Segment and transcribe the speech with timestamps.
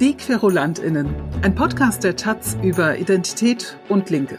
[0.00, 1.08] Die QuerulantInnen,
[1.42, 4.38] ein Podcast der Taz über Identität und Linke.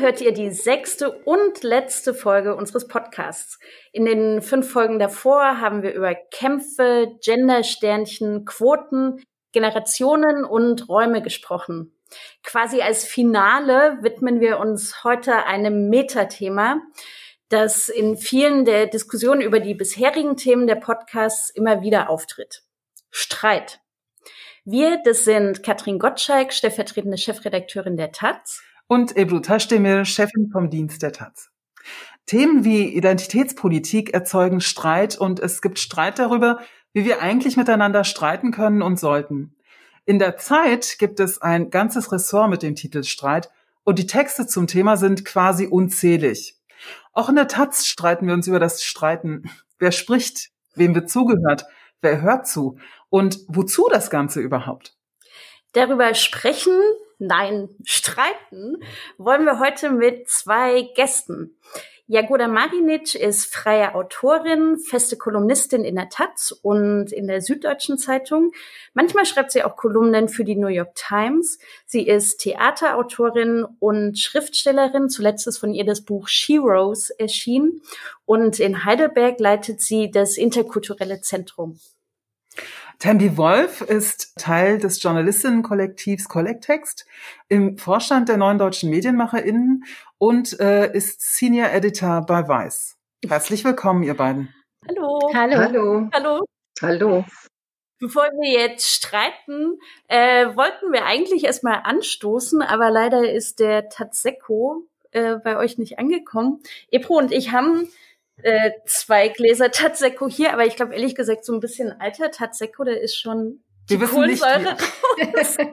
[0.00, 3.58] Hört ihr die sechste und letzte Folge unseres Podcasts.
[3.92, 9.22] In den fünf Folgen davor haben wir über Kämpfe, Gendersternchen, Quoten,
[9.52, 11.94] Generationen und Räume gesprochen.
[12.42, 16.80] Quasi als Finale widmen wir uns heute einem Metathema,
[17.48, 22.62] das in vielen der Diskussionen über die bisherigen Themen der Podcasts immer wieder auftritt.
[23.10, 23.80] Streit.
[24.64, 31.00] Wir, das sind Katrin Gottschalk, stellvertretende Chefredakteurin der Taz und Ebru Taschdemir, Chefin vom Dienst
[31.02, 31.50] der Taz.
[32.26, 36.58] Themen wie Identitätspolitik erzeugen Streit und es gibt Streit darüber,
[36.92, 39.54] wie wir eigentlich miteinander streiten können und sollten.
[40.06, 43.48] In der Zeit gibt es ein ganzes Ressort mit dem Titel Streit
[43.84, 46.56] und die Texte zum Thema sind quasi unzählig.
[47.12, 49.48] Auch in der Taz streiten wir uns über das Streiten.
[49.78, 50.50] Wer spricht?
[50.74, 51.64] Wem wird zugehört?
[52.00, 52.76] Wer hört zu?
[53.08, 54.96] Und wozu das Ganze überhaupt?
[55.74, 56.72] Darüber sprechen
[57.20, 58.82] nein, streiten,
[59.18, 61.56] wollen wir heute mit zwei Gästen.
[62.12, 68.50] Jagoda Marinic ist freie Autorin, feste Kolumnistin in der Taz und in der Süddeutschen Zeitung.
[68.94, 71.60] Manchmal schreibt sie auch Kolumnen für die New York Times.
[71.86, 75.08] Sie ist Theaterautorin und Schriftstellerin.
[75.08, 77.80] Zuletzt ist von ihr das Buch She Rose erschienen.
[78.24, 81.78] Und in Heidelberg leitet sie das interkulturelle Zentrum.
[83.00, 87.06] Tambi Wolf ist Teil des Journalistinnenkollektivs Kollektext
[87.48, 89.84] im Vorstand der Neuen Deutschen MedienmacherInnen
[90.18, 92.98] und äh, ist Senior Editor bei Weiß.
[93.26, 94.54] Herzlich willkommen, ihr beiden.
[94.86, 95.18] Hallo.
[95.32, 95.56] Hallo.
[95.56, 96.08] Hallo.
[96.12, 96.44] Hallo.
[96.82, 97.24] Hallo.
[98.00, 99.78] Bevor wir jetzt streiten,
[100.08, 105.98] äh, wollten wir eigentlich erstmal anstoßen, aber leider ist der Tatseko äh, bei euch nicht
[105.98, 106.62] angekommen.
[106.90, 107.88] Epro und ich haben
[108.42, 112.84] äh, zwei Gläser Tatseko hier, aber ich glaube ehrlich gesagt so ein bisschen alter Tatseko,
[112.84, 115.56] der ist schon die wir Kohlensäure raus.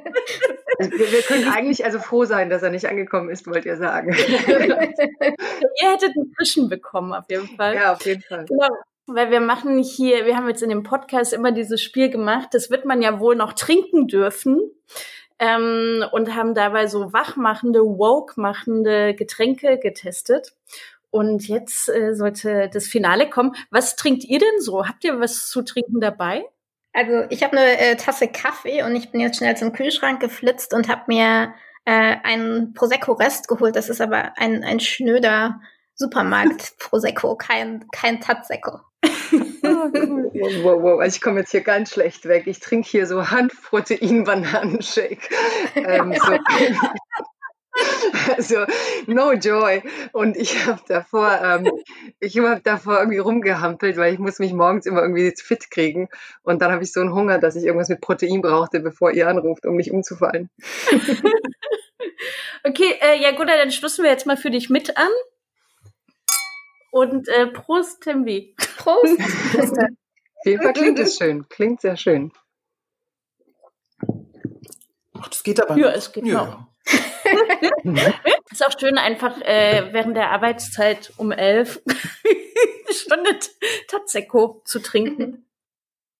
[0.79, 3.77] Also wir, wir, können eigentlich also froh sein, dass er nicht angekommen ist, wollt ihr
[3.77, 4.13] sagen.
[4.15, 7.73] ihr hättet einen frischen bekommen, auf jeden Fall.
[7.73, 8.45] Ja, auf jeden Fall.
[8.45, 8.67] Genau.
[9.07, 12.69] Weil wir machen hier, wir haben jetzt in dem Podcast immer dieses Spiel gemacht, das
[12.69, 14.59] wird man ja wohl noch trinken dürfen.
[15.39, 20.53] Ähm, und haben dabei so wachmachende, woke-machende Getränke getestet.
[21.17, 23.55] Und jetzt äh, sollte das Finale kommen.
[23.71, 24.87] Was trinkt ihr denn so?
[24.87, 26.45] Habt ihr was zu trinken dabei?
[26.93, 30.75] Also ich habe eine äh, Tasse Kaffee und ich bin jetzt schnell zum Kühlschrank geflitzt
[30.75, 31.55] und habe mir
[31.85, 33.75] äh, einen Prosecco-Rest geholt.
[33.75, 35.59] Das ist aber ein, ein schnöder
[35.95, 38.81] Supermarkt Prosecco, kein, kein Tatsecco.
[39.03, 39.09] oh,
[39.63, 40.31] cool.
[40.35, 40.99] wow, wow, wow.
[40.99, 42.45] Also ich komme jetzt hier ganz schlecht weg.
[42.45, 45.29] Ich trinke hier so Hanfprotein-Bananenshake.
[45.75, 46.37] ähm, so.
[48.35, 48.65] Also
[49.05, 49.81] no joy.
[50.11, 51.71] Und ich habe davor, ähm,
[52.19, 56.09] ich habe davor irgendwie rumgehampelt, weil ich muss mich morgens immer irgendwie fit kriegen.
[56.43, 59.27] Und dann habe ich so einen Hunger, dass ich irgendwas mit Protein brauchte, bevor ihr
[59.27, 60.49] anruft, um nicht umzufallen.
[62.63, 65.11] okay, äh, ja gut, dann stoßen wir jetzt mal für dich mit an.
[66.91, 68.55] Und äh, Prost, Timbi.
[68.77, 69.19] Prost.
[69.19, 71.47] Auf jeden Fall klingt es schön.
[71.49, 72.31] Klingt sehr schön.
[75.19, 75.77] Ach, das geht aber.
[75.77, 76.45] Ja, es geht ja.
[76.45, 76.67] Noch.
[78.51, 81.81] ist auch schön, einfach äh, während der Arbeitszeit um elf
[83.11, 83.39] eine
[83.87, 85.45] Tatseko zu trinken.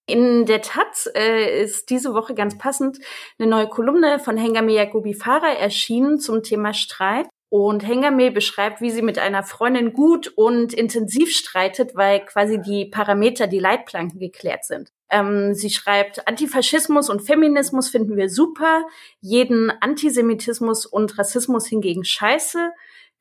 [0.09, 2.99] In der Taz äh, ist diese Woche ganz passend
[3.37, 7.27] eine neue Kolumne von Hengame Yakubi Farah erschienen zum Thema Streit.
[7.49, 12.85] Und Hengame beschreibt, wie sie mit einer Freundin gut und intensiv streitet, weil quasi die
[12.85, 14.91] Parameter, die Leitplanken geklärt sind.
[15.09, 18.85] Ähm, sie schreibt, Antifaschismus und Feminismus finden wir super,
[19.21, 22.71] jeden Antisemitismus und Rassismus hingegen scheiße,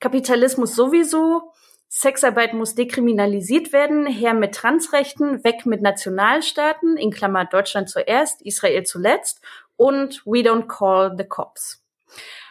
[0.00, 1.52] Kapitalismus sowieso,
[1.88, 8.82] Sexarbeit muss dekriminalisiert werden, her mit Transrechten, weg mit Nationalstaaten, in Klammer Deutschland zuerst, Israel
[8.82, 9.40] zuletzt
[9.76, 11.82] und we don't call the cops.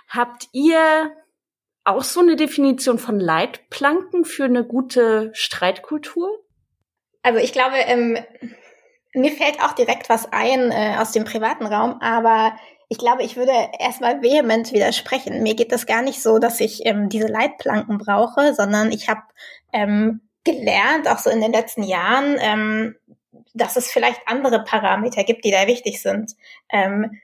[0.08, 1.12] Habt ihr
[1.84, 6.30] auch so eine Definition von Leitplanken für eine gute Streitkultur?
[7.22, 8.18] Also ich glaube, ähm,
[9.16, 12.56] mir fällt auch direkt was ein äh, aus dem privaten Raum, aber
[12.88, 15.42] ich glaube, ich würde erstmal vehement widersprechen.
[15.42, 19.22] Mir geht das gar nicht so, dass ich ähm, diese Leitplanken brauche, sondern ich habe
[19.74, 22.96] ähm, gelernt, auch so in den letzten Jahren, ähm,
[23.54, 26.34] dass es vielleicht andere Parameter gibt, die da wichtig sind.
[26.72, 27.20] Ähm,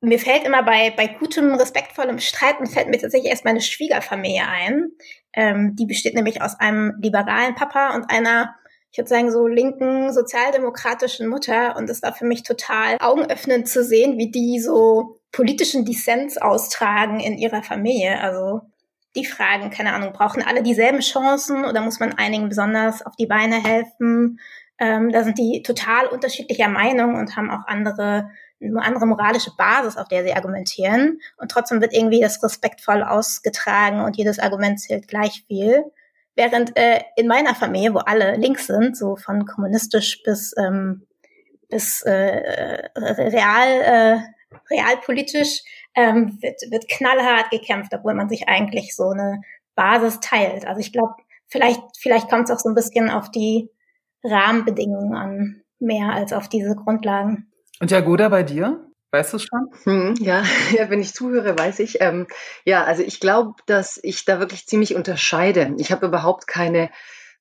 [0.00, 4.90] mir fällt immer bei, bei gutem, respektvollem Streiten fällt mir tatsächlich erst meine Schwiegerfamilie ein.
[5.32, 8.54] Ähm, die besteht nämlich aus einem liberalen Papa und einer,
[8.92, 11.76] ich würde sagen, so linken, sozialdemokratischen Mutter.
[11.76, 17.18] Und es war für mich total augenöffnend zu sehen, wie die so politischen Dissens austragen
[17.18, 18.20] in ihrer Familie.
[18.20, 18.60] Also
[19.16, 23.26] die Fragen, keine Ahnung, brauchen alle dieselben Chancen oder muss man einigen besonders auf die
[23.26, 24.38] Beine helfen?
[24.78, 28.30] Ähm, da sind die total unterschiedlicher Meinung und haben auch andere
[28.60, 31.18] eine andere moralische Basis, auf der sie argumentieren.
[31.36, 35.82] Und trotzdem wird irgendwie das respektvoll ausgetragen und jedes Argument zählt gleich viel.
[36.34, 41.06] Während äh, in meiner Familie, wo alle links sind, so von kommunistisch bis, ähm,
[41.68, 44.18] bis äh, real, äh,
[44.70, 45.62] realpolitisch,
[45.94, 49.42] ähm, wird, wird knallhart gekämpft, obwohl man sich eigentlich so eine
[49.74, 50.66] Basis teilt.
[50.66, 51.14] Also ich glaube,
[51.48, 53.70] vielleicht, vielleicht kommt es auch so ein bisschen auf die
[54.24, 57.52] Rahmenbedingungen an, mehr als auf diese Grundlagen.
[57.80, 58.91] Und Jagoda, bei dir?
[59.12, 59.70] Weißt du es schon?
[59.84, 60.42] Hm, ja,
[60.72, 62.00] ja, wenn ich zuhöre, weiß ich.
[62.00, 62.26] Ähm,
[62.64, 65.74] ja, also ich glaube, dass ich da wirklich ziemlich unterscheide.
[65.76, 66.90] Ich habe überhaupt keine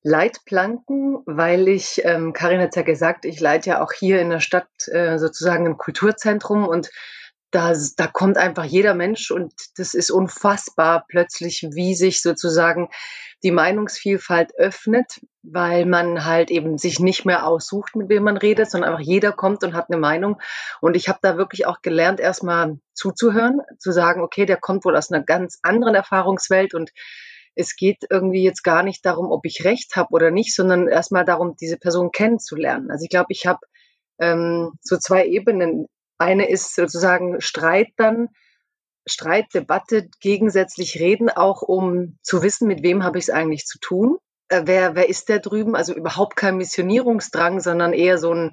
[0.04, 4.42] Leitplanken, weil ich, ähm, Karin hat ja gesagt, ich leite ja auch hier in der
[4.42, 6.90] Stadt äh, sozusagen ein Kulturzentrum und
[7.52, 12.90] da, da kommt einfach jeder Mensch und das ist unfassbar plötzlich, wie sich sozusagen
[13.44, 18.70] die Meinungsvielfalt öffnet, weil man halt eben sich nicht mehr aussucht, mit wem man redet,
[18.70, 20.40] sondern einfach jeder kommt und hat eine Meinung.
[20.80, 24.96] Und ich habe da wirklich auch gelernt, erstmal zuzuhören, zu sagen, okay, der kommt wohl
[24.96, 26.92] aus einer ganz anderen Erfahrungswelt und
[27.56, 31.26] es geht irgendwie jetzt gar nicht darum, ob ich recht habe oder nicht, sondern erstmal
[31.26, 32.92] darum, diese Person kennenzulernen.
[32.92, 33.60] Also ich glaube, ich habe
[34.20, 35.88] ähm, so zwei Ebenen
[36.18, 38.30] eine ist sozusagen Streit dann,
[39.06, 43.80] Streit, Debatte, gegensätzlich reden, auch um zu wissen, mit wem habe ich es eigentlich zu
[43.80, 44.18] tun.
[44.50, 45.76] Äh, wer, wer ist der drüben?
[45.76, 48.52] Also überhaupt kein Missionierungsdrang, sondern eher so ein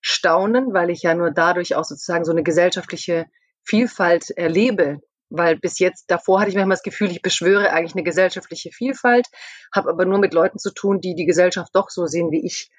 [0.00, 3.26] Staunen, weil ich ja nur dadurch auch sozusagen so eine gesellschaftliche
[3.64, 5.00] Vielfalt erlebe.
[5.30, 9.26] Weil bis jetzt, davor hatte ich manchmal das Gefühl, ich beschwöre eigentlich eine gesellschaftliche Vielfalt,
[9.74, 12.70] habe aber nur mit Leuten zu tun, die die Gesellschaft doch so sehen wie ich.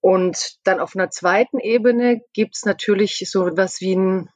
[0.00, 4.30] Und dann auf einer zweiten Ebene gibt es natürlich so etwas wie einen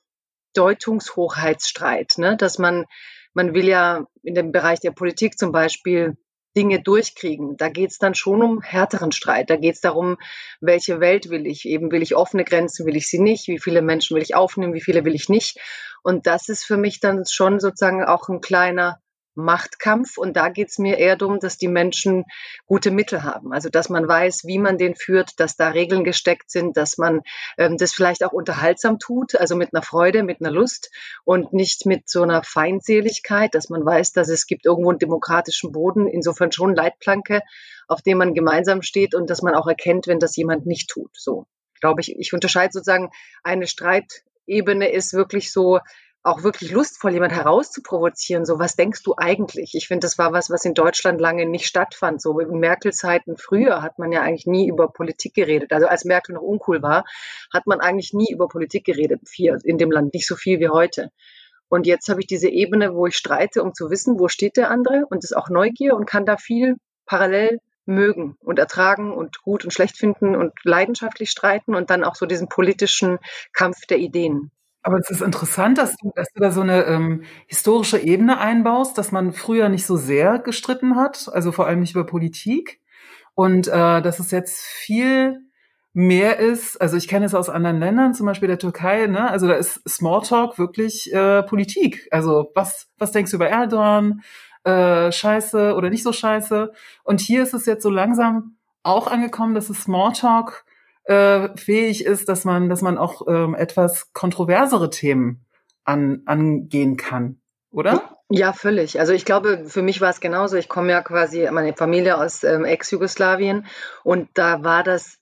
[0.55, 2.37] Deutungshochheitsstreit, ne?
[2.37, 2.87] dass man,
[3.35, 6.17] man will ja in dem Bereich der Politik zum Beispiel
[6.57, 7.57] Dinge durchkriegen.
[7.57, 9.49] Da geht es dann schon um härteren Streit.
[9.51, 10.19] Da geht es darum,
[10.61, 11.65] welche Welt will ich?
[11.67, 13.49] Eben will ich offene Grenzen, will ich sie nicht?
[13.49, 15.59] Wie viele Menschen will ich aufnehmen, wie viele will ich nicht?
[16.03, 19.02] Und das ist für mich dann schon sozusagen auch ein kleiner
[19.35, 20.19] Machtkampf.
[20.19, 22.25] Und da geht es mir eher darum, dass die Menschen
[22.67, 23.53] gute Mittel haben.
[23.53, 27.23] Also dass man weiß, wie man den führt, dass da Regeln gesteckt sind, dass man
[27.59, 30.91] ähm, das vielleicht auch unterhaltsam tut, also mit einer Freude, mit einer Lust
[31.25, 35.73] und nicht mit so einer Feindseligkeit, dass man weiß, dass es gibt irgendwo einen demokratischen
[35.73, 37.41] Boden, insofern schon Leitplanke,
[37.89, 41.11] auf dem man gemeinsam steht und dass man auch erkennt, wenn das jemand nicht tut.
[41.15, 41.47] So
[41.83, 43.11] glaube ich, ich unterscheide sozusagen
[43.43, 45.81] eine Streitebene ist wirklich so,
[46.25, 48.45] auch wirklich lustvoll, jemand herauszuprovozieren.
[48.45, 49.75] So, was denkst du eigentlich?
[49.75, 52.23] Ich finde, das war was, was in Deutschland lange nicht stattfand.
[52.23, 55.73] So in Merkel-Zeiten früher hat man ja eigentlich nie über Politik geredet.
[55.73, 57.05] Also als Merkel noch uncool war,
[57.53, 60.15] hat man eigentlich nie über Politik geredet hier in dem Land.
[60.15, 61.11] Nicht so viel wie heute.
[61.69, 64.71] Und jetzt habe ich diese Ebene, wo ich streite, um zu wissen, wo steht der
[64.71, 66.77] andere und ist auch Neugier und kann da viel
[67.07, 72.15] parallel mögen und ertragen und gut und schlecht finden und leidenschaftlich streiten und dann auch
[72.15, 73.19] so diesen politischen
[73.53, 74.53] Kampf der Ideen.
[74.83, 78.99] Aber es ist interessant, dass du, dass du da so eine ähm, historische Ebene einbaust,
[78.99, 82.81] dass man früher nicht so sehr gestritten hat, also vor allem nicht über Politik.
[83.35, 85.41] Und äh, dass es jetzt viel
[85.95, 89.31] mehr ist, also ich kenne es aus anderen Ländern, zum Beispiel der Türkei, ne?
[89.31, 92.09] Also da ist Smalltalk wirklich äh, Politik.
[92.11, 94.23] Also was, was denkst du über Erdogan?
[94.65, 96.73] Äh, scheiße oder nicht so scheiße?
[97.05, 100.65] Und hier ist es jetzt so langsam auch angekommen, dass es Smalltalk
[101.05, 105.45] äh, fähig ist, dass man, dass man auch ähm, etwas kontroversere Themen
[105.85, 107.41] an, angehen kann,
[107.71, 108.19] oder?
[108.31, 108.99] Ja, völlig.
[108.99, 110.57] Also ich glaube, für mich war es genauso.
[110.57, 113.67] Ich komme ja quasi, meine Familie aus ähm, Ex-Jugoslawien
[114.05, 115.19] und da war das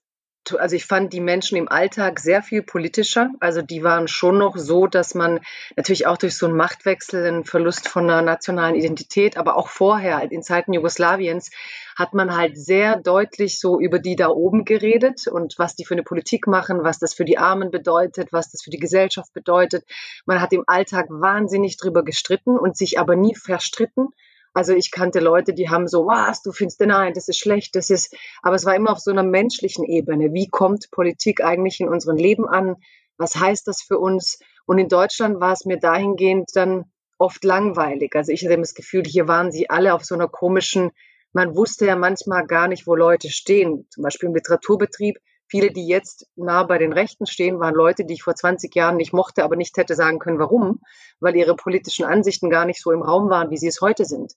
[0.57, 3.29] also ich fand die Menschen im Alltag sehr viel politischer.
[3.39, 5.39] Also die waren schon noch so, dass man
[5.75, 10.17] natürlich auch durch so einen Machtwechsel, einen Verlust von einer nationalen Identität, aber auch vorher,
[10.17, 11.51] halt in Zeiten Jugoslawiens,
[11.95, 15.93] hat man halt sehr deutlich so über die da oben geredet und was die für
[15.93, 19.85] eine Politik machen, was das für die Armen bedeutet, was das für die Gesellschaft bedeutet.
[20.25, 24.09] Man hat im Alltag wahnsinnig drüber gestritten und sich aber nie verstritten,
[24.53, 27.89] also ich kannte Leute, die haben so, was, du findest, nein, das ist schlecht, das
[27.89, 30.33] ist, aber es war immer auf so einer menschlichen Ebene.
[30.33, 32.75] Wie kommt Politik eigentlich in unserem Leben an?
[33.17, 34.39] Was heißt das für uns?
[34.65, 36.85] Und in Deutschland war es mir dahingehend dann
[37.17, 38.15] oft langweilig.
[38.15, 40.91] Also ich hatte das Gefühl, hier waren sie alle auf so einer komischen,
[41.33, 43.87] man wusste ja manchmal gar nicht, wo Leute stehen.
[43.89, 45.17] Zum Beispiel im Literaturbetrieb
[45.51, 48.95] viele, die jetzt nah bei den Rechten stehen, waren Leute, die ich vor 20 Jahren
[48.95, 50.79] nicht mochte, aber nicht hätte sagen können, warum,
[51.19, 54.33] weil ihre politischen Ansichten gar nicht so im Raum waren, wie sie es heute sind.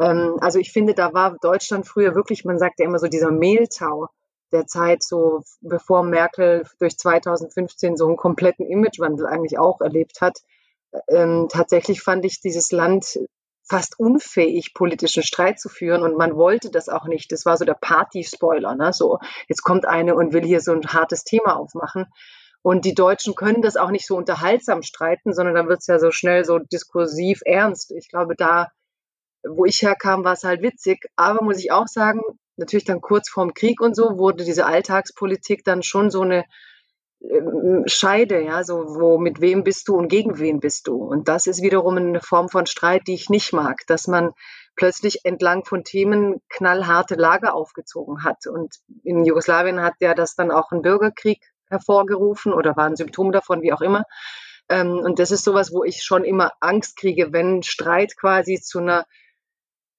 [0.00, 3.30] Ähm, also ich finde, da war Deutschland früher wirklich, man sagt ja immer so dieser
[3.30, 4.08] Mehltau
[4.52, 10.38] der Zeit, so bevor Merkel durch 2015 so einen kompletten Imagewandel eigentlich auch erlebt hat.
[11.06, 13.20] Ähm, tatsächlich fand ich dieses Land
[13.70, 17.30] fast unfähig, politischen Streit zu führen und man wollte das auch nicht.
[17.30, 18.92] Das war so der Party-Spoiler, ne?
[18.92, 22.06] So, jetzt kommt eine und will hier so ein hartes Thema aufmachen.
[22.62, 26.00] Und die Deutschen können das auch nicht so unterhaltsam streiten, sondern dann wird es ja
[26.00, 27.92] so schnell so diskursiv ernst.
[27.92, 28.72] Ich glaube, da,
[29.48, 31.06] wo ich herkam, war es halt witzig.
[31.14, 32.22] Aber muss ich auch sagen,
[32.56, 36.44] natürlich dann kurz vorm Krieg und so wurde diese Alltagspolitik dann schon so eine
[37.86, 40.96] Scheide, ja, so wo mit wem bist du und gegen wen bist du.
[40.96, 44.32] Und das ist wiederum eine Form von Streit, die ich nicht mag, dass man
[44.74, 48.46] plötzlich entlang von Themen knallharte Lager aufgezogen hat.
[48.46, 48.74] Und
[49.04, 53.60] in Jugoslawien hat ja das dann auch ein Bürgerkrieg hervorgerufen oder war ein Symptom davon,
[53.60, 54.04] wie auch immer.
[54.70, 58.78] Ähm, und das ist sowas, wo ich schon immer Angst kriege, wenn Streit quasi zu
[58.78, 59.04] einer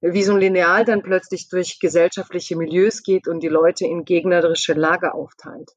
[0.02, 4.74] wie so ein Lineal dann plötzlich durch gesellschaftliche Milieus geht und die Leute in gegnerische
[4.74, 5.70] Lager aufteilt.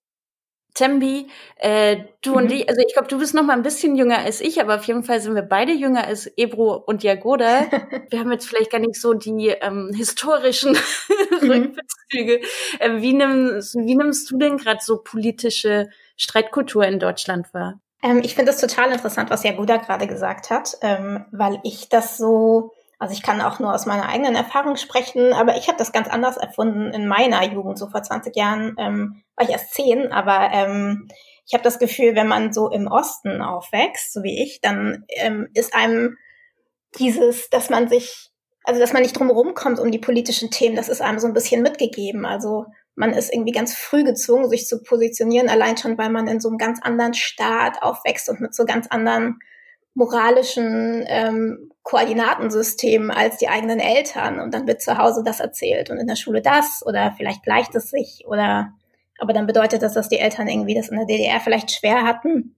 [0.75, 2.37] Tembi, äh, du mhm.
[2.37, 4.75] und ich, also ich glaube, du bist noch mal ein bisschen jünger als ich, aber
[4.77, 7.67] auf jeden Fall sind wir beide jünger als Ebro und Jagoda.
[8.11, 10.73] wir haben jetzt vielleicht gar nicht so die ähm, historischen
[11.41, 11.51] mhm.
[11.51, 12.41] Rückbezüge.
[12.81, 17.81] Äh, wie, nimmst, wie nimmst du denn gerade so politische Streitkultur in Deutschland wahr?
[18.03, 22.19] Ähm, ich finde es total interessant, was Jagoda gerade gesagt hat, ähm, weil ich das
[22.19, 25.93] so also ich kann auch nur aus meiner eigenen Erfahrung sprechen, aber ich habe das
[25.93, 27.79] ganz anders erfunden in meiner Jugend.
[27.79, 31.09] So vor 20 Jahren ähm, war ich erst zehn, aber ähm,
[31.47, 35.49] ich habe das Gefühl, wenn man so im Osten aufwächst, so wie ich, dann ähm,
[35.55, 36.17] ist einem
[36.99, 38.31] dieses, dass man sich,
[38.63, 41.35] also dass man nicht drum kommt um die politischen Themen, das ist einem so ein
[41.35, 42.25] bisschen mitgegeben.
[42.25, 46.41] Also man ist irgendwie ganz früh gezwungen, sich zu positionieren, allein schon, weil man in
[46.41, 49.41] so einem ganz anderen Staat aufwächst und mit so ganz anderen
[49.95, 55.99] moralischen ähm, Koordinatensystem als die eigenen Eltern und dann wird zu Hause das erzählt und
[55.99, 58.73] in der Schule das oder vielleicht gleicht es sich oder
[59.19, 62.57] aber dann bedeutet das, dass die Eltern irgendwie das in der DDR vielleicht schwer hatten.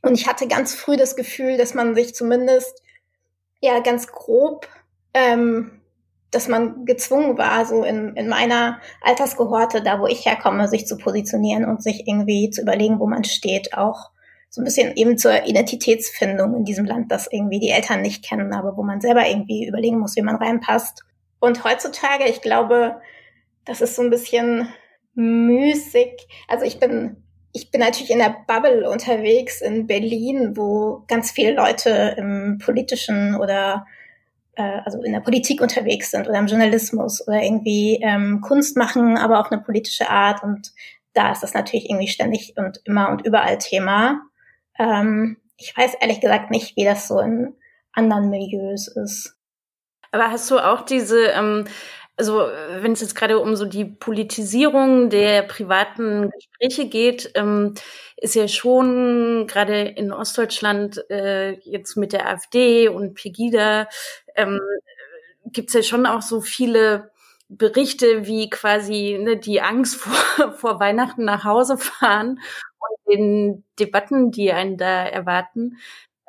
[0.00, 2.82] Und ich hatte ganz früh das Gefühl, dass man sich zumindest
[3.60, 4.66] ja ganz grob,
[5.12, 5.82] ähm,
[6.30, 10.96] dass man gezwungen war, so in, in meiner Altersgehorte, da wo ich herkomme, sich zu
[10.96, 14.11] positionieren und sich irgendwie zu überlegen, wo man steht, auch
[14.54, 18.52] so ein bisschen eben zur Identitätsfindung in diesem Land, das irgendwie die Eltern nicht kennen,
[18.52, 21.04] aber wo man selber irgendwie überlegen muss, wie man reinpasst.
[21.40, 23.00] Und heutzutage, ich glaube,
[23.64, 24.68] das ist so ein bisschen
[25.14, 26.28] müßig.
[26.48, 27.16] Also ich bin,
[27.54, 33.34] ich bin natürlich in der Bubble unterwegs in Berlin, wo ganz viele Leute im politischen
[33.36, 33.86] oder
[34.56, 39.16] äh, also in der Politik unterwegs sind oder im Journalismus oder irgendwie ähm, Kunst machen,
[39.16, 40.42] aber auf eine politische Art.
[40.42, 40.72] Und
[41.14, 44.20] da ist das natürlich irgendwie ständig und immer und überall Thema.
[44.78, 47.54] Ähm, ich weiß ehrlich gesagt nicht, wie das so in
[47.92, 49.36] anderen Milieus ist.
[50.10, 51.64] Aber hast du auch diese, ähm,
[52.16, 52.46] also
[52.80, 57.74] wenn es jetzt gerade um so die Politisierung der privaten Gespräche geht, ähm,
[58.16, 63.88] ist ja schon gerade in Ostdeutschland äh, jetzt mit der AfD und Pegida
[64.36, 64.60] ähm,
[65.46, 67.10] gibt es ja schon auch so viele
[67.48, 72.38] Berichte, wie quasi ne, die Angst vor, vor Weihnachten nach Hause fahren
[73.08, 75.78] den Debatten, die einen da erwarten.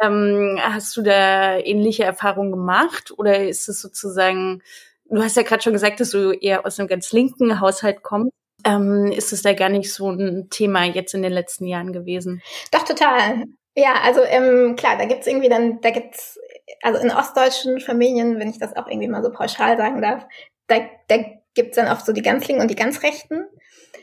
[0.01, 4.61] Ähm, hast du da ähnliche Erfahrungen gemacht oder ist es sozusagen,
[5.05, 8.31] du hast ja gerade schon gesagt, dass du eher aus einem ganz linken Haushalt kommst.
[8.65, 12.41] Ähm, ist es da gar nicht so ein Thema jetzt in den letzten Jahren gewesen?
[12.71, 13.43] Doch, total.
[13.75, 16.39] Ja, also ähm, klar, da gibt's irgendwie dann, da gibt's,
[16.81, 20.25] also in ostdeutschen Familien, wenn ich das auch irgendwie mal so pauschal sagen darf,
[20.67, 21.17] da, da
[21.55, 23.47] gibt's dann oft so die ganz Linken und die ganz Rechten.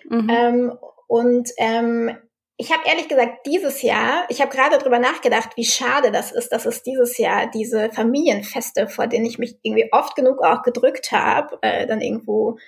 [0.09, 0.29] Mhm.
[0.31, 2.17] Ähm, und ähm,
[2.61, 6.51] ich habe ehrlich gesagt dieses Jahr, ich habe gerade drüber nachgedacht, wie schade das ist,
[6.51, 11.11] dass es dieses Jahr diese Familienfeste, vor denen ich mich irgendwie oft genug auch gedrückt
[11.11, 12.59] habe, äh, dann irgendwo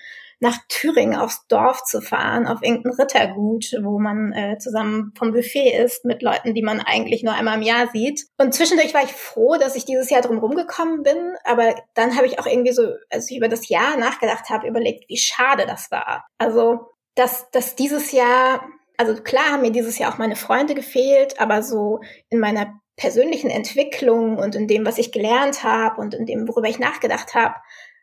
[0.41, 5.77] nach Thüringen aufs Dorf zu fahren, auf irgendein Rittergut, wo man äh, zusammen vom Buffet
[5.85, 8.25] ist mit Leuten, die man eigentlich nur einmal im Jahr sieht.
[8.39, 12.27] Und zwischendurch war ich froh, dass ich dieses Jahr drum rumgekommen bin, aber dann habe
[12.27, 15.91] ich auch irgendwie so, als ich über das Jahr nachgedacht habe, überlegt, wie schade das
[15.91, 16.25] war.
[16.39, 16.81] Also,
[17.15, 18.63] dass, dass dieses Jahr
[18.97, 23.51] also klar haben mir dieses Jahr auch meine Freunde gefehlt, aber so in meiner persönlichen
[23.51, 27.55] Entwicklung und in dem, was ich gelernt habe und in dem, worüber ich nachgedacht habe,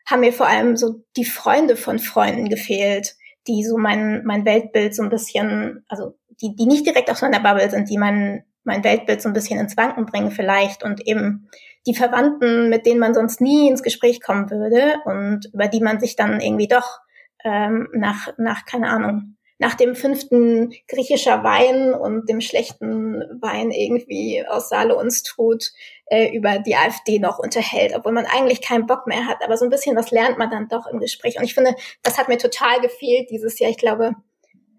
[0.06, 3.14] haben mir vor allem so die Freunde von Freunden gefehlt,
[3.46, 7.40] die so mein, mein Weltbild so ein bisschen, also die, die nicht direkt aus meiner
[7.40, 11.48] Bubble sind, die mein, mein Weltbild so ein bisschen ins Wanken bringen vielleicht und eben
[11.86, 16.00] die Verwandten, mit denen man sonst nie ins Gespräch kommen würde und über die man
[16.00, 16.98] sich dann irgendwie doch
[17.44, 24.42] ähm, nach, nach, keine Ahnung, nach dem fünften griechischer Wein und dem schlechten Wein irgendwie
[24.48, 25.70] aus Saale uns tut,
[26.06, 29.44] äh, über die AfD noch unterhält, obwohl man eigentlich keinen Bock mehr hat.
[29.44, 31.38] Aber so ein bisschen was lernt man dann doch im Gespräch.
[31.38, 33.70] Und ich finde, das hat mir total gefehlt dieses Jahr.
[33.70, 34.14] Ich glaube,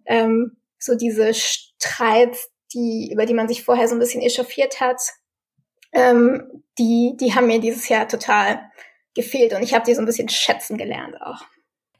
[0.06, 5.00] ähm, so diese Streits, die, über die man sich vorher so ein bisschen echauffiert hat,
[5.94, 8.62] ähm, die, die haben mir dieses Jahr total
[9.14, 11.44] gefehlt und ich habe die so ein bisschen schätzen gelernt auch.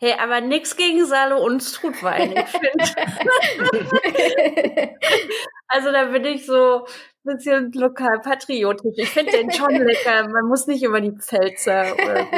[0.04, 2.72] Hey, aber nix gegen Salo und Strutwein, ich finde.
[5.68, 6.88] also da bin ich so
[7.24, 8.98] ein bisschen lokal patriotisch.
[8.98, 10.28] Ich finde den schon lecker.
[10.28, 12.30] Man muss nicht über die Pfälzer oder so.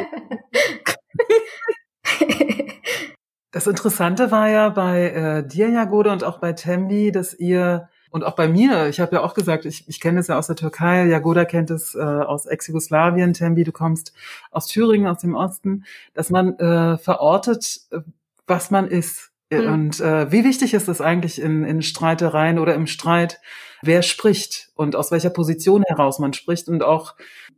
[3.52, 8.24] Das Interessante war ja bei äh, dir, Jagode, und auch bei Tembi, dass ihr und
[8.24, 10.56] auch bei mir, ich habe ja auch gesagt, ich, ich kenne es ja aus der
[10.56, 14.14] Türkei, Jagoda kennt es äh, aus Ex-Jugoslawien, Tembi, du kommst
[14.52, 18.02] aus Thüringen, aus dem Osten, dass man äh, verortet, äh,
[18.46, 19.32] was man ist.
[19.50, 19.74] Mhm.
[19.74, 23.42] Und äh, wie wichtig ist es eigentlich in, in Streitereien oder im Streit,
[23.82, 27.16] wer spricht und aus welcher Position heraus man spricht und auch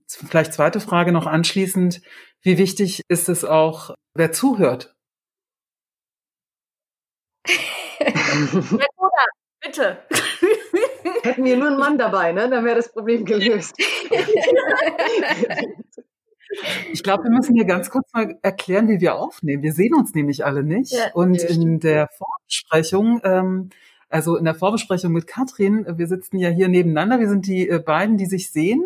[0.08, 2.02] vielleicht zweite Frage noch anschließend,
[2.44, 4.96] wie wichtig ist es auch, wer zuhört?
[9.65, 9.98] Bitte.
[11.24, 12.50] Hätten wir nur einen Mann dabei, ne?
[12.50, 13.75] dann wäre das Problem gelöst.
[16.93, 19.62] Ich glaube, wir müssen hier ganz kurz mal erklären, wie wir aufnehmen.
[19.63, 20.93] Wir sehen uns nämlich alle nicht.
[20.93, 23.72] Ja, und ja, in der Vorbesprechung, ähm,
[24.10, 27.19] also in der Vorbesprechung mit Katrin, wir sitzen ja hier nebeneinander.
[27.19, 28.84] Wir sind die äh, beiden, die sich sehen.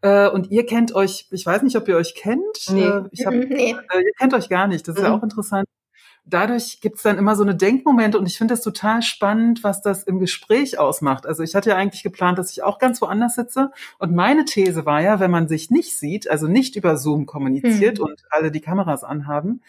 [0.00, 2.70] Äh, und ihr kennt euch, ich weiß nicht, ob ihr euch kennt.
[2.70, 2.84] Nee.
[2.84, 3.70] Äh, ich hab, mhm, nee.
[3.70, 4.88] Äh, ihr kennt euch gar nicht.
[4.88, 5.06] Das ist mhm.
[5.06, 5.68] ja auch interessant
[6.26, 10.02] dadurch gibt's dann immer so eine Denkmomente und ich finde das total spannend, was das
[10.02, 11.24] im Gespräch ausmacht.
[11.26, 14.84] Also ich hatte ja eigentlich geplant, dass ich auch ganz woanders sitze und meine These
[14.84, 18.06] war ja, wenn man sich nicht sieht, also nicht über Zoom kommuniziert mhm.
[18.06, 19.62] und alle die Kameras anhaben,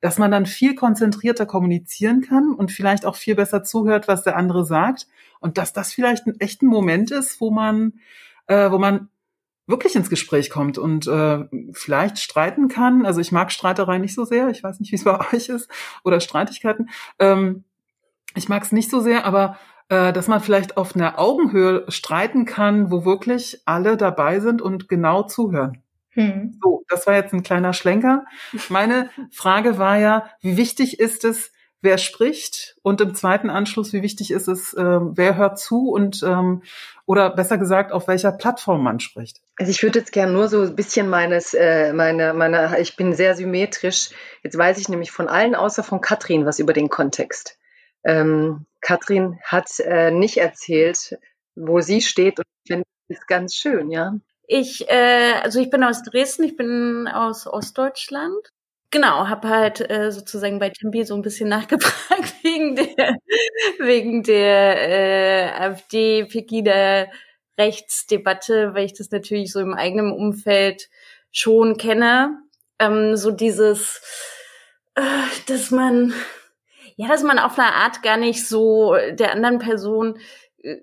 [0.00, 4.36] dass man dann viel konzentrierter kommunizieren kann und vielleicht auch viel besser zuhört, was der
[4.36, 5.08] andere sagt
[5.40, 7.94] und dass das vielleicht ein echter Moment ist, wo man
[8.48, 9.08] äh, wo man
[9.66, 13.06] wirklich ins Gespräch kommt und äh, vielleicht streiten kann.
[13.06, 14.48] Also ich mag Streiterei nicht so sehr.
[14.48, 15.70] Ich weiß nicht, wie es bei euch ist
[16.04, 16.90] oder Streitigkeiten.
[17.18, 17.64] Ähm,
[18.34, 22.44] ich mag es nicht so sehr, aber äh, dass man vielleicht auf einer Augenhöhe streiten
[22.44, 25.82] kann, wo wirklich alle dabei sind und genau zuhören.
[26.10, 26.58] Hm.
[26.62, 28.24] So, das war jetzt ein kleiner Schlenker.
[28.68, 34.02] Meine Frage war ja, wie wichtig ist es, wer spricht und im zweiten Anschluss, wie
[34.02, 36.62] wichtig ist es, äh, wer hört zu und ähm,
[37.04, 39.42] oder besser gesagt, auf welcher Plattform man spricht.
[39.58, 43.12] Also ich würde jetzt gerne nur so ein bisschen meines, äh, meine, meine, ich bin
[43.12, 44.10] sehr symmetrisch.
[44.42, 47.58] Jetzt weiß ich nämlich von allen außer von Katrin was über den Kontext.
[48.04, 51.18] Ähm, Katrin hat äh, nicht erzählt,
[51.56, 54.14] wo sie steht und ich finde es ganz schön, ja.
[54.46, 58.52] Ich, äh, also ich bin aus Dresden, ich bin aus Ostdeutschland
[58.92, 63.16] Genau, habe halt äh, sozusagen bei Tempi so ein bisschen nachgefragt wegen der
[63.78, 67.06] wegen der äh, AfD Pegida
[67.58, 70.90] Rechtsdebatte, weil ich das natürlich so im eigenen Umfeld
[71.30, 72.38] schon kenne.
[72.78, 74.02] Ähm, so dieses,
[74.94, 75.02] äh,
[75.46, 76.12] dass man
[76.96, 80.18] ja, dass man auf eine Art gar nicht so der anderen Person
[80.62, 80.76] äh,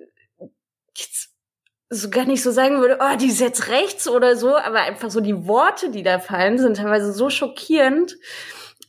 [1.89, 5.09] so gar nicht so sagen würde, oh, die ist jetzt rechts oder so, aber einfach
[5.09, 8.17] so die Worte, die da fallen, sind teilweise so schockierend,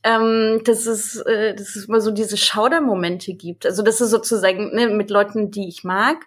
[0.03, 3.65] ähm, dass es, äh, dass es immer so diese Schaudermomente gibt.
[3.65, 6.27] Also das ist sozusagen ne, mit Leuten, die ich mag.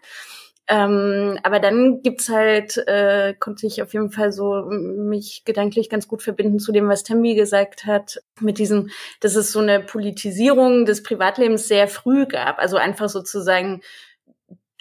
[0.68, 6.08] Ähm, aber dann gibt's halt, äh, konnte ich auf jeden Fall so mich gedanklich ganz
[6.08, 10.86] gut verbinden zu dem, was Tembi gesagt hat, mit diesem, dass es so eine Politisierung
[10.86, 12.60] des Privatlebens sehr früh gab.
[12.60, 13.82] Also einfach sozusagen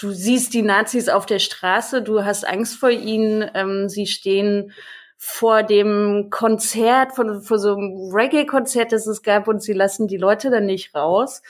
[0.03, 4.73] du siehst die Nazis auf der Straße, du hast Angst vor ihnen, ähm, sie stehen
[5.17, 10.17] vor dem Konzert, von, vor so einem Reggae-Konzert, das es gab, und sie lassen die
[10.17, 11.43] Leute dann nicht raus.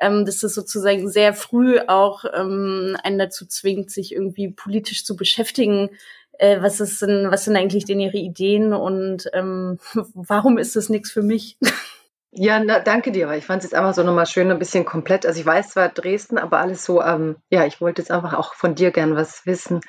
[0.00, 5.16] Ähm, dass das sozusagen sehr früh auch ähm, einen dazu zwingt, sich irgendwie politisch zu
[5.16, 5.90] beschäftigen.
[6.38, 9.78] Äh, was ist denn, was sind eigentlich denn ihre Ideen und ähm,
[10.14, 11.58] warum ist das nichts für mich?
[12.32, 14.84] Ja, na, danke dir, weil ich fand es jetzt einfach so nochmal schön, ein bisschen
[14.84, 15.24] komplett.
[15.24, 18.52] Also ich weiß zwar Dresden, aber alles so, ähm, ja, ich wollte jetzt einfach auch
[18.52, 19.80] von dir gern was wissen.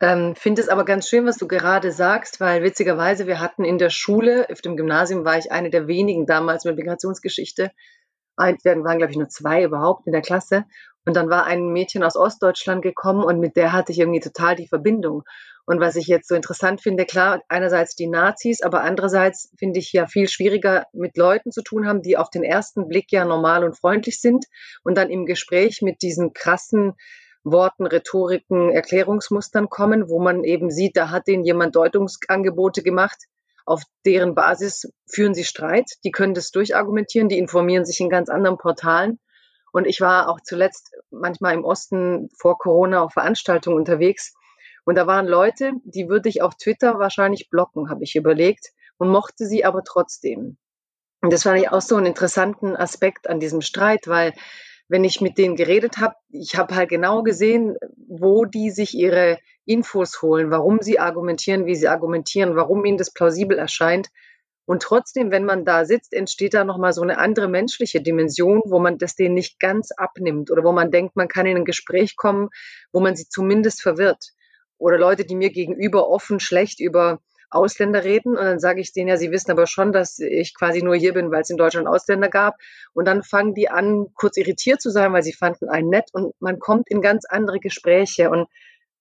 [0.00, 3.78] Ähm, Finde es aber ganz schön, was du gerade sagst, weil witzigerweise, wir hatten in
[3.78, 7.70] der Schule, auf dem Gymnasium war ich eine der wenigen damals mit Migrationsgeschichte.
[8.36, 10.64] Wir waren, glaube ich, nur zwei überhaupt in der Klasse.
[11.06, 14.56] Und dann war ein Mädchen aus Ostdeutschland gekommen und mit der hatte ich irgendwie total
[14.56, 15.22] die Verbindung.
[15.66, 19.92] Und was ich jetzt so interessant finde, klar, einerseits die Nazis, aber andererseits finde ich
[19.92, 23.64] ja viel schwieriger mit Leuten zu tun haben, die auf den ersten Blick ja normal
[23.64, 24.44] und freundlich sind
[24.82, 26.94] und dann im Gespräch mit diesen krassen
[27.44, 33.18] Worten, Rhetoriken, Erklärungsmustern kommen, wo man eben sieht, da hat denen jemand Deutungsangebote gemacht,
[33.66, 38.28] auf deren Basis führen sie Streit, die können das durchargumentieren, die informieren sich in ganz
[38.28, 39.18] anderen Portalen.
[39.72, 44.34] Und ich war auch zuletzt manchmal im Osten vor Corona auf Veranstaltungen unterwegs.
[44.84, 49.08] Und da waren Leute, die würde ich auf Twitter wahrscheinlich blocken, habe ich überlegt, und
[49.08, 50.56] mochte sie aber trotzdem.
[51.20, 54.34] Und das fand ich auch so einen interessanten Aspekt an diesem Streit, weil
[54.88, 59.38] wenn ich mit denen geredet habe, ich habe halt genau gesehen, wo die sich ihre
[59.64, 64.08] Infos holen, warum sie argumentieren, wie sie argumentieren, warum ihnen das plausibel erscheint.
[64.66, 68.78] Und trotzdem, wenn man da sitzt, entsteht da nochmal so eine andere menschliche Dimension, wo
[68.78, 72.16] man das denen nicht ganz abnimmt oder wo man denkt, man kann in ein Gespräch
[72.16, 72.50] kommen,
[72.92, 74.32] wo man sie zumindest verwirrt.
[74.78, 79.08] Oder Leute, die mir gegenüber offen schlecht über Ausländer reden und dann sage ich denen
[79.08, 81.86] ja, sie wissen aber schon, dass ich quasi nur hier bin, weil es in Deutschland
[81.86, 82.56] Ausländer gab.
[82.92, 86.34] Und dann fangen die an, kurz irritiert zu sein, weil sie fanden einen nett und
[86.40, 88.30] man kommt in ganz andere Gespräche.
[88.30, 88.48] Und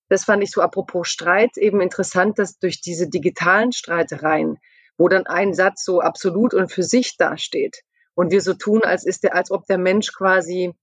[0.09, 4.57] das fand ich so apropos Streit eben interessant, dass durch diese digitalen Streitereien,
[4.97, 7.81] wo dann ein Satz so absolut und für sich dasteht
[8.13, 10.73] und wir so tun, als ist der, als ob der Mensch quasi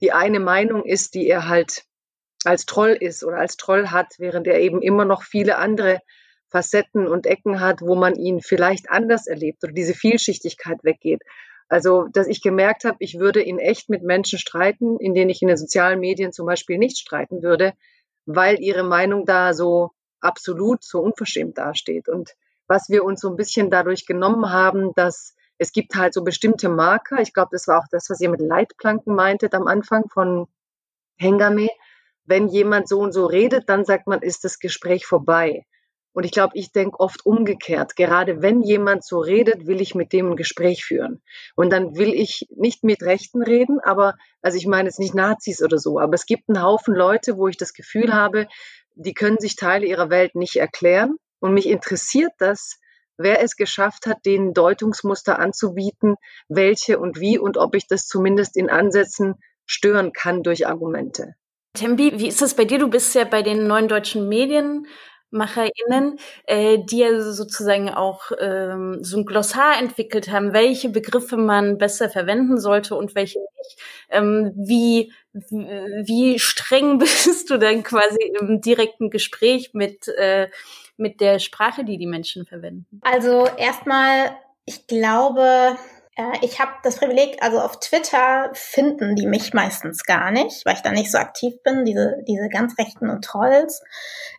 [0.00, 1.84] die eine Meinung ist, die er halt
[2.46, 6.00] als Troll ist oder als Troll hat, während er eben immer noch viele andere
[6.48, 11.22] Facetten und Ecken hat, wo man ihn vielleicht anders erlebt oder diese Vielschichtigkeit weggeht.
[11.68, 15.42] Also, dass ich gemerkt habe, ich würde in echt mit Menschen streiten, in denen ich
[15.42, 17.72] in den sozialen Medien zum Beispiel nicht streiten würde,
[18.24, 22.08] weil ihre Meinung da so absolut, so unverschämt dasteht.
[22.08, 22.34] Und
[22.68, 26.68] was wir uns so ein bisschen dadurch genommen haben, dass es gibt halt so bestimmte
[26.68, 27.20] Marker.
[27.20, 30.46] Ich glaube, das war auch das, was ihr mit Leitplanken meintet am Anfang von
[31.16, 31.68] Hengame.
[32.26, 35.64] Wenn jemand so und so redet, dann sagt man, ist das Gespräch vorbei.
[36.16, 37.94] Und ich glaube, ich denke oft umgekehrt.
[37.94, 41.20] Gerade wenn jemand so redet, will ich mit dem ein Gespräch führen.
[41.56, 45.62] Und dann will ich nicht mit Rechten reden, aber, also ich meine jetzt nicht Nazis
[45.62, 48.48] oder so, aber es gibt einen Haufen Leute, wo ich das Gefühl habe,
[48.94, 51.16] die können sich Teile ihrer Welt nicht erklären.
[51.38, 52.80] Und mich interessiert das,
[53.18, 56.16] wer es geschafft hat, denen Deutungsmuster anzubieten,
[56.48, 59.34] welche und wie und ob ich das zumindest in Ansätzen
[59.66, 61.34] stören kann durch Argumente.
[61.76, 62.78] Tembi, wie ist das bei dir?
[62.78, 64.86] Du bist ja bei den neuen deutschen Medien
[65.30, 71.78] MacherInnen, äh, die ja sozusagen auch ähm, so ein Glossar entwickelt haben, welche Begriffe man
[71.78, 73.78] besser verwenden sollte und welche nicht.
[74.10, 80.48] Ähm, wie, wie, streng bist du dann quasi im direkten Gespräch mit, äh,
[80.96, 83.00] mit der Sprache, die die Menschen verwenden?
[83.02, 85.76] Also erstmal, ich glaube,
[86.40, 90.82] ich habe das Privileg, also auf Twitter finden die mich meistens gar nicht, weil ich
[90.82, 93.82] da nicht so aktiv bin, diese, diese ganz Rechten und Trolls.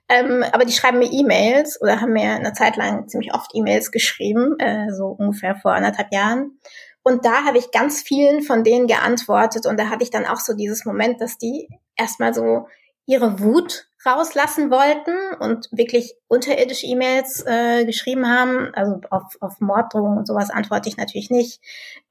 [0.10, 3.92] Ähm, aber die schreiben mir E-Mails oder haben mir eine Zeit lang ziemlich oft E-Mails
[3.92, 6.60] geschrieben, äh, so ungefähr vor anderthalb Jahren.
[7.04, 10.40] Und da habe ich ganz vielen von denen geantwortet und da hatte ich dann auch
[10.40, 12.68] so dieses Moment, dass die erstmal so
[13.06, 18.74] ihre Wut rauslassen wollten und wirklich unterirdische E-Mails äh, geschrieben haben.
[18.74, 21.62] Also auf, auf Morddrohungen und sowas antworte ich natürlich nicht.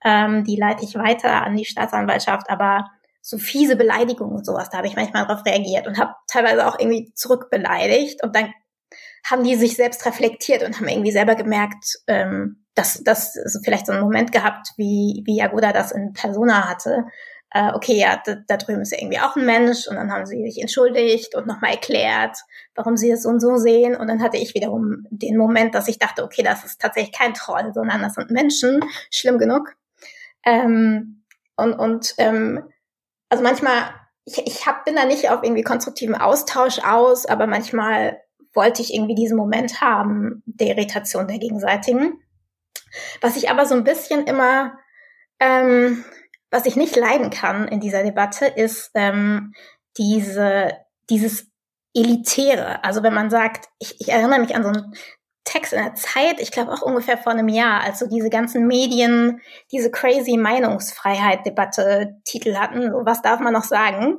[0.04, 2.86] Ähm, die leite ich weiter an die Staatsanwaltschaft, aber
[3.22, 6.78] so fiese Beleidigungen und sowas, da habe ich manchmal darauf reagiert und habe teilweise auch
[6.78, 8.52] irgendwie zurückbeleidigt und dann
[9.28, 13.92] haben die sich selbst reflektiert und haben irgendwie selber gemerkt, ähm, dass das vielleicht so
[13.92, 17.06] einen Moment gehabt, wie, wie Jagoda das in Persona hatte,
[17.56, 20.26] äh, okay, ja, da, da drüben ist ja irgendwie auch ein Mensch und dann haben
[20.26, 22.36] sie sich entschuldigt und nochmal erklärt,
[22.74, 25.88] warum sie es so und so sehen und dann hatte ich wiederum den Moment, dass
[25.88, 29.74] ich dachte, okay, das ist tatsächlich kein Troll, sondern das sind Menschen, schlimm genug.
[30.44, 31.22] Ähm,
[31.56, 32.62] und und ähm,
[33.30, 33.88] also manchmal,
[34.26, 38.20] ich, ich hab, bin da nicht auf irgendwie konstruktiven Austausch aus, aber manchmal
[38.52, 42.20] wollte ich irgendwie diesen Moment haben, der Irritation der gegenseitigen.
[43.22, 44.78] Was ich aber so ein bisschen immer
[45.40, 46.04] ähm,
[46.50, 49.52] was ich nicht leiden kann in dieser Debatte, ist ähm,
[49.96, 50.72] diese,
[51.10, 51.48] dieses
[51.94, 52.84] Elitäre.
[52.84, 54.94] Also wenn man sagt, ich, ich erinnere mich an so einen
[55.44, 58.66] Text in der Zeit, ich glaube auch ungefähr vor einem Jahr, als so diese ganzen
[58.66, 59.40] Medien
[59.72, 64.18] diese crazy Meinungsfreiheit-Debatte Titel hatten, so was darf man noch sagen?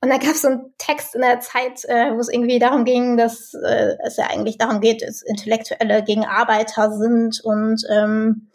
[0.00, 2.84] Und da gab es so einen Text in der Zeit, äh, wo es irgendwie darum
[2.84, 8.48] ging, dass äh, es ja eigentlich darum geht, dass Intellektuelle gegen Arbeiter sind und ähm,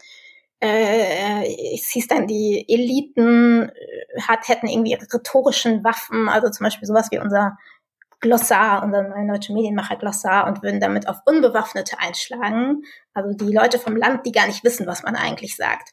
[0.62, 6.64] äh, es hieß dann, die Eliten äh, hat, hätten irgendwie ihre rhetorischen Waffen, also zum
[6.64, 7.58] Beispiel sowas wie unser
[8.20, 12.84] Glossar, unser neuen deutschen Medienmacher Glossar und würden damit auf Unbewaffnete einschlagen.
[13.12, 15.90] Also die Leute vom Land, die gar nicht wissen, was man eigentlich sagt.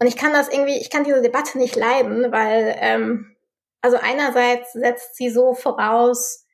[0.00, 3.36] Und ich kann das irgendwie, ich kann diese Debatte nicht leiden, weil, ähm,
[3.82, 6.44] also einerseits setzt sie so voraus,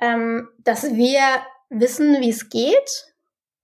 [0.00, 1.20] ähm, dass wir
[1.68, 3.09] wissen, wie es geht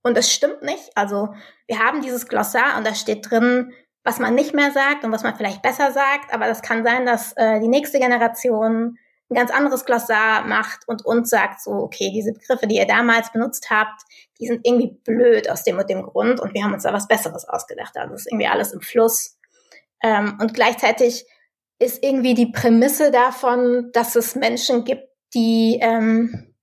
[0.06, 0.90] und das stimmt nicht.
[0.94, 1.34] Also
[1.66, 3.72] wir haben dieses Glossar und da steht drin,
[4.04, 6.32] was man nicht mehr sagt und was man vielleicht besser sagt.
[6.32, 11.04] Aber das kann sein, dass äh, die nächste Generation ein ganz anderes Glossar macht und
[11.04, 14.02] uns sagt so, okay, diese Begriffe, die ihr damals benutzt habt,
[14.38, 17.08] die sind irgendwie blöd aus dem und dem Grund und wir haben uns da was
[17.08, 17.96] Besseres ausgedacht.
[17.96, 19.36] Also ist irgendwie alles im Fluss.
[20.04, 21.26] Ähm, und gleichzeitig
[21.80, 26.54] ist irgendwie die Prämisse davon, dass es Menschen gibt, die, ähm,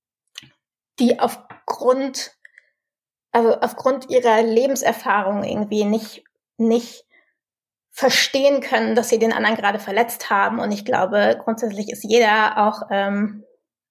[0.98, 2.32] die aufgrund,
[3.34, 6.24] also aufgrund ihrer Lebenserfahrung irgendwie nicht,
[6.56, 7.04] nicht
[7.90, 10.60] verstehen können, dass sie den anderen gerade verletzt haben.
[10.60, 13.44] Und ich glaube, grundsätzlich ist jeder auch ähm,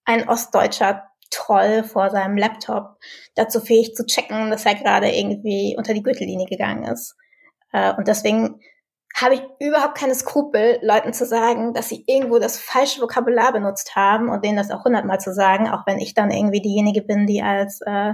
[0.05, 2.97] ein ostdeutscher Troll vor seinem Laptop
[3.35, 7.15] dazu fähig zu checken, dass er gerade irgendwie unter die Gürtellinie gegangen ist.
[7.73, 8.61] Äh, und deswegen
[9.15, 13.95] habe ich überhaupt keine Skrupel, Leuten zu sagen, dass sie irgendwo das falsche Vokabular benutzt
[13.95, 17.27] haben und denen das auch hundertmal zu sagen, auch wenn ich dann irgendwie diejenige bin,
[17.27, 18.13] die als, äh,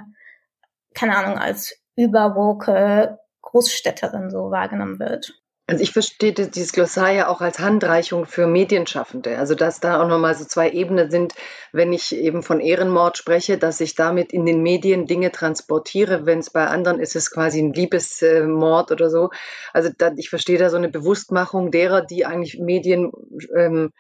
[0.94, 5.34] keine Ahnung, als überwoke Großstädterin so wahrgenommen wird.
[5.70, 9.38] Also ich verstehe dieses Glossar ja auch als Handreichung für Medienschaffende.
[9.38, 11.36] Also dass da auch nochmal so zwei Ebenen sind,
[11.72, 16.26] wenn ich eben von Ehrenmord spreche, dass ich damit in den Medien Dinge transportiere.
[16.26, 19.30] Wenn es bei anderen ist, ist es quasi ein Liebesmord oder so.
[19.72, 23.12] Also da, ich verstehe da so eine Bewusstmachung derer, die eigentlich Medien
[23.56, 23.92] ähm,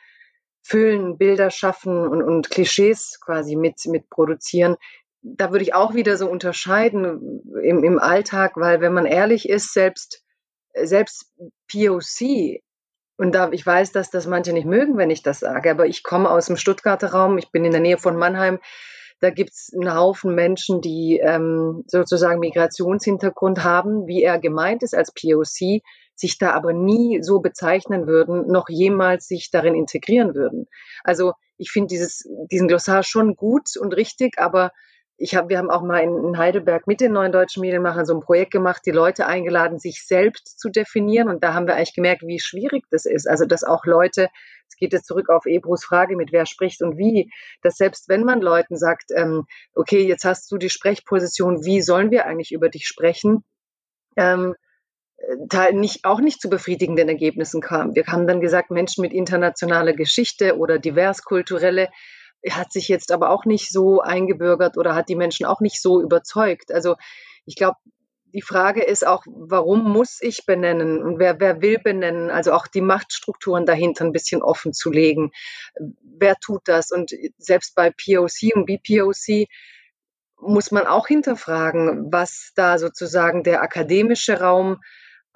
[0.63, 4.75] füllen, Bilder schaffen und, und Klischees quasi mit, mit produzieren.
[5.21, 9.73] Da würde ich auch wieder so unterscheiden im, im Alltag, weil wenn man ehrlich ist,
[9.73, 10.23] selbst
[10.73, 11.33] selbst
[11.71, 12.61] POC,
[13.17, 16.03] und da, ich weiß, dass das manche nicht mögen, wenn ich das sage, aber ich
[16.03, 18.59] komme aus dem Stuttgarter Raum, ich bin in der Nähe von Mannheim,
[19.19, 24.95] da gibt es einen Haufen Menschen, die ähm, sozusagen Migrationshintergrund haben, wie er gemeint ist
[24.95, 25.81] als POC,
[26.15, 30.67] sich da aber nie so bezeichnen würden, noch jemals sich darin integrieren würden.
[31.03, 34.71] Also ich finde diesen Glossar schon gut und richtig, aber
[35.19, 38.21] ich hab, wir haben auch mal in, Heidelberg mit den neuen deutschen Medienmachern so ein
[38.21, 41.27] Projekt gemacht, die Leute eingeladen, sich selbst zu definieren.
[41.27, 43.29] Und da haben wir eigentlich gemerkt, wie schwierig das ist.
[43.29, 44.29] Also, dass auch Leute,
[44.69, 47.29] es geht jetzt zurück auf Ebros Frage mit wer spricht und wie,
[47.61, 52.11] dass selbst wenn man Leuten sagt, ähm, okay, jetzt hast du die Sprechposition, wie sollen
[52.11, 53.43] wir eigentlich über dich sprechen?
[54.15, 54.55] Ähm,
[55.47, 57.93] da nicht, auch nicht zu befriedigenden Ergebnissen kam.
[57.93, 61.89] Wir haben dann gesagt, Menschen mit internationaler Geschichte oder diverskulturelle
[62.49, 66.01] hat sich jetzt aber auch nicht so eingebürgert oder hat die Menschen auch nicht so
[66.01, 66.71] überzeugt.
[66.71, 66.95] Also
[67.45, 67.77] ich glaube,
[68.33, 72.29] die Frage ist auch, warum muss ich benennen und wer, wer will benennen?
[72.29, 75.31] Also auch die Machtstrukturen dahinter ein bisschen offen zu legen.
[76.03, 76.91] Wer tut das?
[76.91, 79.47] Und selbst bei POC und BPOC
[80.41, 84.79] muss man auch hinterfragen, was da sozusagen der akademische Raum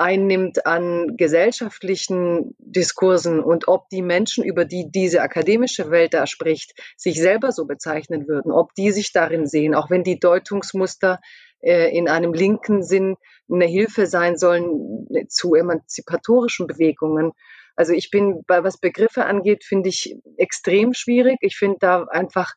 [0.03, 6.73] einnimmt an gesellschaftlichen Diskursen und ob die Menschen, über die diese akademische Welt da spricht,
[6.97, 11.21] sich selber so bezeichnen würden, ob die sich darin sehen, auch wenn die Deutungsmuster
[11.61, 13.15] äh, in einem linken Sinn
[13.49, 17.31] eine Hilfe sein sollen zu emanzipatorischen Bewegungen.
[17.77, 21.37] Also ich bin, bei was Begriffe angeht, finde ich extrem schwierig.
[21.39, 22.55] Ich finde da einfach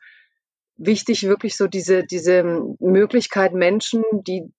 [0.77, 2.43] wichtig, wirklich so diese, diese
[2.81, 4.51] Möglichkeit, Menschen, die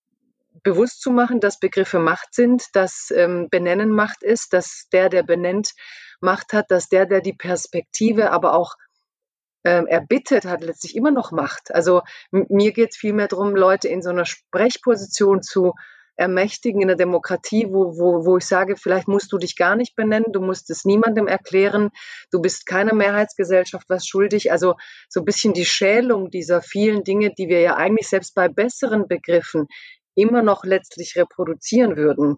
[0.67, 5.23] bewusst zu machen, dass Begriffe Macht sind, dass ähm, Benennen Macht ist, dass der, der
[5.23, 5.71] benennt,
[6.19, 8.75] Macht hat, dass der, der die Perspektive aber auch
[9.63, 11.73] ähm, erbittet, hat letztlich immer noch Macht.
[11.73, 12.01] Also
[12.31, 15.71] mir geht es vielmehr darum, Leute in so einer Sprechposition zu
[16.17, 19.95] ermächtigen in der Demokratie, wo, wo, wo ich sage, vielleicht musst du dich gar nicht
[19.95, 21.91] benennen, du musst es niemandem erklären,
[22.31, 24.51] du bist keiner Mehrheitsgesellschaft was schuldig.
[24.51, 24.75] Also
[25.07, 29.07] so ein bisschen die Schälung dieser vielen Dinge, die wir ja eigentlich selbst bei besseren
[29.07, 29.67] Begriffen
[30.17, 32.37] immer noch letztlich reproduzieren würden.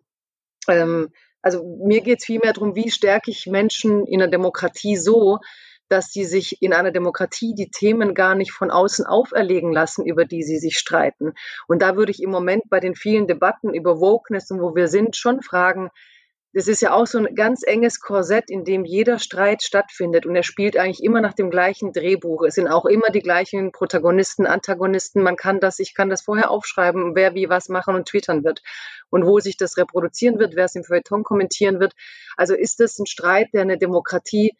[0.67, 1.09] Ähm,
[1.41, 5.39] also mir geht es vielmehr darum, wie stärke ich Menschen in der Demokratie so,
[5.87, 10.25] dass sie sich in einer Demokratie die Themen gar nicht von außen auferlegen lassen, über
[10.25, 11.33] die sie sich streiten.
[11.67, 14.87] Und da würde ich im Moment bei den vielen Debatten über Wokeness und wo wir
[14.87, 15.89] sind schon fragen,
[16.53, 20.35] das ist ja auch so ein ganz enges Korsett, in dem jeder Streit stattfindet und
[20.35, 22.43] er spielt eigentlich immer nach dem gleichen Drehbuch.
[22.43, 25.21] Es sind auch immer die gleichen Protagonisten, Antagonisten.
[25.21, 28.63] Man kann das, ich kann das vorher aufschreiben, wer wie was machen und twittern wird
[29.09, 31.93] und wo sich das reproduzieren wird, wer es im Feuilleton kommentieren wird.
[32.35, 34.53] Also ist das ein Streit, der eine Demokratie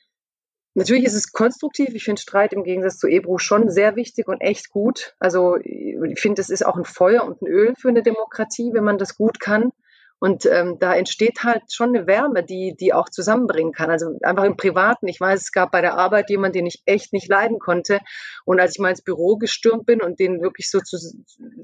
[0.76, 1.90] Natürlich ist es konstruktiv.
[1.94, 5.16] Ich finde Streit im Gegensatz zu Ebro schon sehr wichtig und echt gut.
[5.20, 8.84] Also ich finde, es ist auch ein Feuer und ein Öl für eine Demokratie, wenn
[8.84, 9.72] man das gut kann.
[10.20, 13.90] Und ähm, da entsteht halt schon eine Wärme, die, die auch zusammenbringen kann.
[13.90, 15.08] Also einfach im Privaten.
[15.08, 18.00] Ich weiß, es gab bei der Arbeit jemanden, den ich echt nicht leiden konnte.
[18.46, 20.98] Und als ich mal ins Büro gestürmt bin und den wirklich so zu,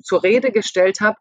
[0.01, 1.17] zur Rede gestellt habe,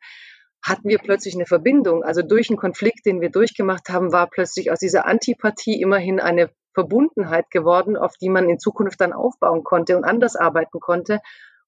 [0.62, 2.02] hatten wir plötzlich eine Verbindung.
[2.04, 6.50] Also durch einen Konflikt, den wir durchgemacht haben, war plötzlich aus dieser Antipathie immerhin eine
[6.72, 11.20] Verbundenheit geworden, auf die man in Zukunft dann aufbauen konnte und anders arbeiten konnte.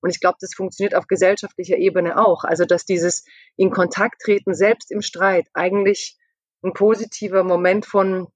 [0.06, 2.44] Und ich glaube, das funktioniert auf gesellschaftlicher Ebene auch.
[2.44, 3.24] Also, dass dieses
[3.56, 6.16] in Kontakt treten, selbst im Streit, eigentlich
[6.62, 8.28] ein positiver Moment von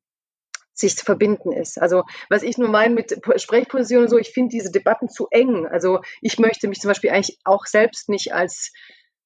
[0.75, 1.81] sich zu verbinden ist.
[1.81, 5.65] Also, was ich nur meine mit Sprechpositionen so, ich finde diese Debatten zu eng.
[5.65, 8.73] Also, ich möchte mich zum Beispiel eigentlich auch selbst nicht als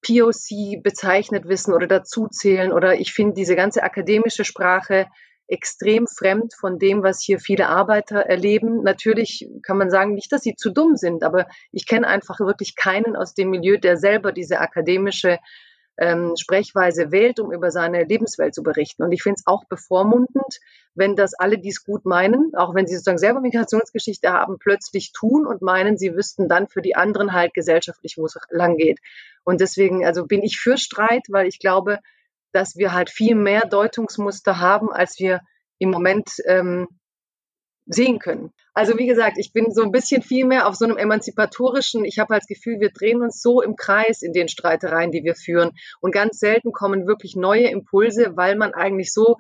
[0.07, 5.07] POC bezeichnet wissen oder dazuzählen oder ich finde diese ganze akademische Sprache
[5.47, 8.83] extrem fremd von dem, was hier viele Arbeiter erleben.
[8.83, 12.77] Natürlich kann man sagen, nicht, dass sie zu dumm sind, aber ich kenne einfach wirklich
[12.77, 15.39] keinen aus dem Milieu, der selber diese akademische
[15.97, 19.03] ähm, Sprechweise wählt, um über seine Lebenswelt zu berichten.
[19.03, 20.61] Und ich finde es auch bevormundend,
[20.95, 25.13] wenn das alle, die es gut meinen, auch wenn sie sozusagen selber Migrationsgeschichte haben, plötzlich
[25.13, 28.99] tun und meinen, sie wüssten dann für die anderen halt gesellschaftlich, wo es lang geht.
[29.45, 32.01] Und deswegen, also bin ich für Streit, weil ich glaube,
[32.55, 35.41] dass wir halt viel mehr Deutungsmuster haben, als wir
[35.79, 36.87] im Moment ähm,
[37.87, 38.53] sehen können.
[38.73, 42.19] Also wie gesagt, ich bin so ein bisschen viel mehr auf so einem emanzipatorischen, ich
[42.19, 45.35] habe halt das Gefühl, wir drehen uns so im Kreis in den Streitereien, die wir
[45.35, 45.73] führen.
[46.01, 49.37] Und ganz selten kommen wirklich neue Impulse, weil man eigentlich so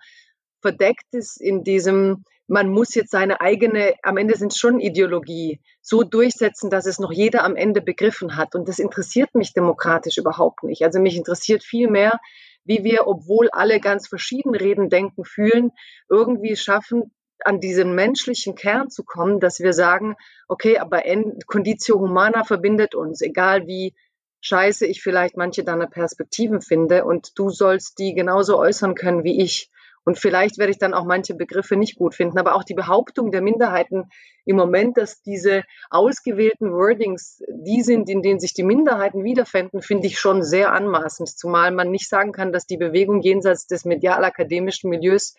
[0.61, 5.61] verdeckt ist in diesem, man muss jetzt seine eigene, am Ende sind es schon Ideologie,
[5.81, 8.55] so durchsetzen, dass es noch jeder am Ende begriffen hat.
[8.55, 10.83] Und das interessiert mich demokratisch überhaupt nicht.
[10.83, 12.21] Also mich interessiert viel mehr,
[12.65, 15.71] wie wir, obwohl alle ganz verschieden reden, denken, fühlen,
[16.09, 17.13] irgendwie schaffen,
[17.45, 20.17] an diesen menschlichen Kern zu kommen, dass wir sagen,
[20.49, 21.03] okay, aber
[21.47, 23.95] Conditio Humana verbindet uns, egal wie
[24.41, 29.41] scheiße ich vielleicht manche deiner Perspektiven finde und du sollst die genauso äußern können wie
[29.43, 29.71] ich.
[30.05, 33.31] Und vielleicht werde ich dann auch manche Begriffe nicht gut finden, aber auch die Behauptung
[33.31, 34.11] der Minderheiten
[34.45, 40.07] im Moment, dass diese ausgewählten Wordings die sind, in denen sich die Minderheiten wiederfinden, finde
[40.07, 44.91] ich schon sehr anmaßend, zumal man nicht sagen kann, dass die Bewegung jenseits des medial-akademischen
[44.91, 45.35] Milieus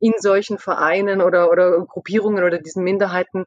[0.00, 3.44] in solchen Vereinen oder, oder Gruppierungen oder diesen Minderheiten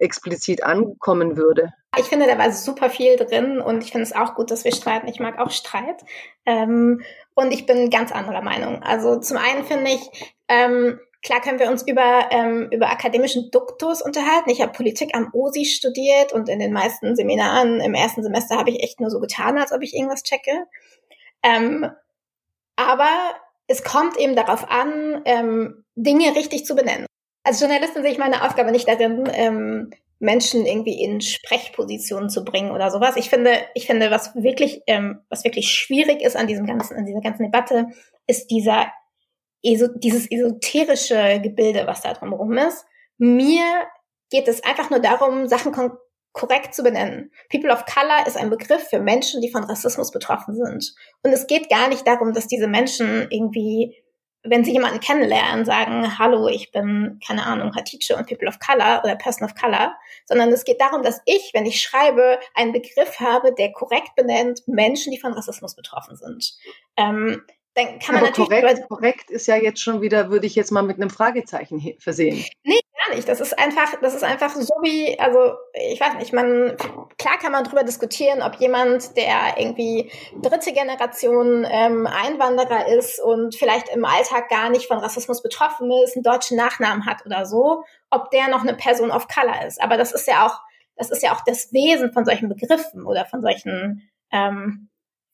[0.00, 1.72] explizit ankommen würde.
[1.98, 4.72] Ich finde, da war super viel drin und ich finde es auch gut, dass wir
[4.72, 5.08] streiten.
[5.08, 6.04] Ich mag auch Streit.
[6.46, 7.02] Ähm,
[7.34, 8.82] und ich bin ganz anderer Meinung.
[8.82, 14.02] Also zum einen finde ich, ähm, klar können wir uns über, ähm, über akademischen Duktus
[14.02, 14.50] unterhalten.
[14.50, 18.70] Ich habe Politik am OSI studiert und in den meisten Seminaren im ersten Semester habe
[18.70, 20.66] ich echt nur so getan, als ob ich irgendwas checke.
[21.42, 21.90] Ähm,
[22.76, 23.08] aber
[23.66, 27.06] es kommt eben darauf an, ähm, Dinge richtig zu benennen.
[27.42, 32.70] Als Journalistin sehe ich meine Aufgabe nicht darin, ähm, Menschen irgendwie in Sprechpositionen zu bringen
[32.72, 33.16] oder sowas.
[33.16, 37.06] Ich finde, ich finde, was wirklich, ähm, was wirklich schwierig ist an diesem ganzen, an
[37.06, 37.86] dieser ganzen Debatte,
[38.26, 38.92] ist dieser,
[39.62, 42.84] eso, dieses esoterische Gebilde, was da drumherum ist.
[43.16, 43.64] Mir
[44.30, 45.72] geht es einfach nur darum, Sachen
[46.32, 47.32] korrekt zu benennen.
[47.50, 50.94] People of Color ist ein Begriff für Menschen, die von Rassismus betroffen sind.
[51.22, 53.96] Und es geht gar nicht darum, dass diese Menschen irgendwie,
[54.42, 59.02] wenn sie jemanden kennenlernen, sagen, hallo, ich bin, keine Ahnung, Hatice und People of Color
[59.04, 63.20] oder Person of Color, sondern es geht darum, dass ich, wenn ich schreibe, einen Begriff
[63.20, 66.54] habe, der korrekt benennt Menschen, die von Rassismus betroffen sind.
[66.96, 67.42] Ähm,
[67.74, 68.60] dann kann man Aber natürlich.
[68.60, 72.44] Korrekt, korrekt ist ja jetzt schon wieder, würde ich jetzt mal mit einem Fragezeichen versehen.
[72.64, 73.28] Nee, gar nicht.
[73.28, 76.76] Das ist einfach, das ist einfach so wie, also ich weiß nicht, man,
[77.18, 80.10] klar kann man drüber diskutieren, ob jemand, der irgendwie
[80.40, 86.16] dritte Generation ähm, Einwanderer ist und vielleicht im Alltag gar nicht von Rassismus betroffen ist,
[86.16, 89.82] einen deutschen Nachnamen hat oder so, ob der noch eine Person of Color ist.
[89.82, 90.60] Aber das ist ja auch,
[90.96, 94.88] das ist ja auch das Wesen von solchen Begriffen oder von solchen ähm,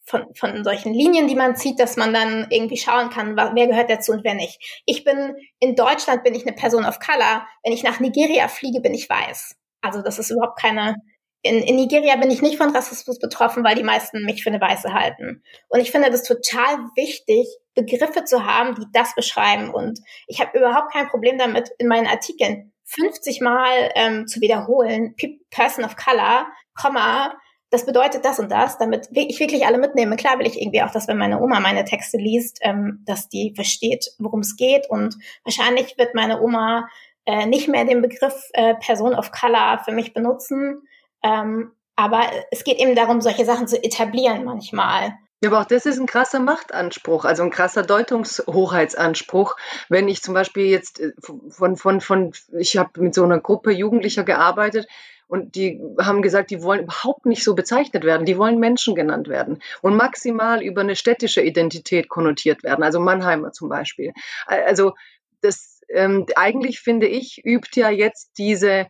[0.06, 3.90] von, von solchen Linien, die man zieht, dass man dann irgendwie schauen kann, wer gehört
[3.90, 4.82] dazu und wer nicht.
[4.86, 7.46] Ich bin, in Deutschland bin ich eine Person of Color.
[7.64, 9.56] Wenn ich nach Nigeria fliege, bin ich weiß.
[9.82, 10.94] Also das ist überhaupt keine,
[11.42, 14.60] in, in Nigeria bin ich nicht von Rassismus betroffen, weil die meisten mich für eine
[14.60, 15.42] Weiße halten.
[15.68, 19.74] Und ich finde das total wichtig, Begriffe zu haben, die das beschreiben.
[19.74, 25.16] Und ich habe überhaupt kein Problem damit, in meinen Artikeln 50 Mal ähm, zu wiederholen,
[25.50, 27.34] Person of Color, Komma,
[27.76, 30.16] das bedeutet das und das, damit ich wirklich alle mitnehme.
[30.16, 33.52] Klar will ich irgendwie auch, dass wenn meine Oma meine Texte liest, ähm, dass die
[33.54, 34.88] versteht, worum es geht.
[34.88, 36.88] Und wahrscheinlich wird meine Oma
[37.26, 40.88] äh, nicht mehr den Begriff äh, Person of Color für mich benutzen.
[41.22, 45.12] Ähm, aber es geht eben darum, solche Sachen zu etablieren manchmal.
[45.42, 49.56] Ja, aber auch das ist ein krasser Machtanspruch, also ein krasser Deutungshoheitsanspruch.
[49.90, 51.12] Wenn ich zum Beispiel jetzt äh,
[51.50, 54.88] von, von, von, ich habe mit so einer Gruppe Jugendlicher gearbeitet,
[55.28, 58.26] und die haben gesagt, die wollen überhaupt nicht so bezeichnet werden.
[58.26, 62.84] Die wollen Menschen genannt werden und maximal über eine städtische Identität konnotiert werden.
[62.84, 64.12] Also Mannheimer zum Beispiel.
[64.46, 64.94] Also
[65.40, 68.86] das ähm, eigentlich finde ich übt ja jetzt diese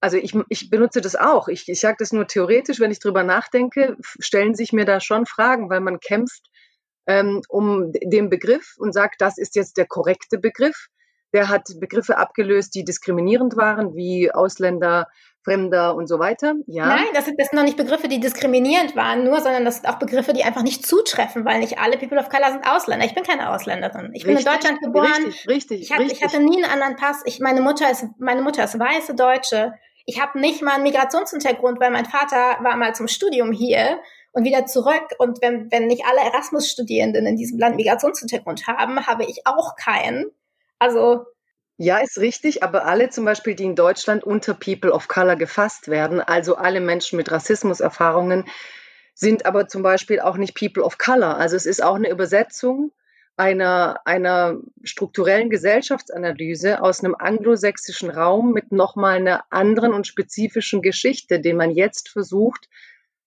[0.00, 1.48] also ich, ich benutze das auch.
[1.48, 5.26] Ich, ich sage das nur theoretisch, wenn ich drüber nachdenke, stellen sich mir da schon
[5.26, 6.48] Fragen, weil man kämpft
[7.06, 10.86] ähm, um den Begriff und sagt, das ist jetzt der korrekte Begriff.
[11.32, 15.08] Der hat Begriffe abgelöst, die diskriminierend waren, wie Ausländer,
[15.44, 16.54] Fremder und so weiter.
[16.66, 16.86] Ja.
[16.86, 19.88] Nein, das sind, das sind noch nicht Begriffe, die diskriminierend waren, nur, sondern das sind
[19.88, 23.06] auch Begriffe, die einfach nicht zutreffen, weil nicht alle People of Color sind Ausländer.
[23.06, 24.10] Ich bin keine Ausländerin.
[24.14, 25.24] Ich richtig, bin in Deutschland geboren.
[25.24, 26.18] Richtig, richtig, ich, hab, richtig.
[26.18, 27.22] ich hatte nie einen anderen Pass.
[27.24, 29.72] Ich, meine Mutter ist, meine Mutter ist weiße Deutsche.
[30.06, 34.00] Ich habe nicht mal einen Migrationshintergrund, weil mein Vater war mal zum Studium hier
[34.32, 35.06] und wieder zurück.
[35.18, 40.26] Und wenn, wenn nicht alle Erasmus-Studierenden in diesem Land Migrationshintergrund haben, habe ich auch keinen.
[40.78, 41.24] Also
[41.80, 45.86] Ja, ist richtig, aber alle zum Beispiel, die in Deutschland unter People of Color gefasst
[45.86, 48.46] werden, also alle Menschen mit Rassismuserfahrungen,
[49.14, 51.36] sind aber zum Beispiel auch nicht People of Color.
[51.36, 52.90] Also es ist auch eine Übersetzung
[53.36, 61.40] einer, einer strukturellen Gesellschaftsanalyse aus einem anglosächsischen Raum mit nochmal einer anderen und spezifischen Geschichte,
[61.40, 62.68] den man jetzt versucht,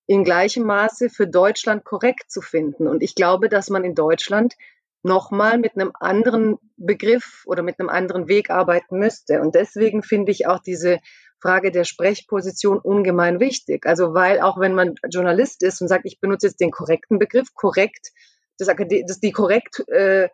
[0.08, 2.88] in gleichem Maße für Deutschland korrekt zu finden.
[2.88, 4.56] Und ich glaube, dass man in Deutschland
[5.04, 9.42] nochmal mit einem anderen Begriff oder mit einem anderen Weg arbeiten müsste.
[9.42, 11.00] Und deswegen finde ich auch diese
[11.42, 13.86] Frage der Sprechposition ungemein wichtig.
[13.86, 17.54] Also weil auch wenn man Journalist ist und sagt, ich benutze jetzt den korrekten Begriff,
[17.56, 18.12] korrekt,
[18.58, 20.30] das, das die korrekt äh,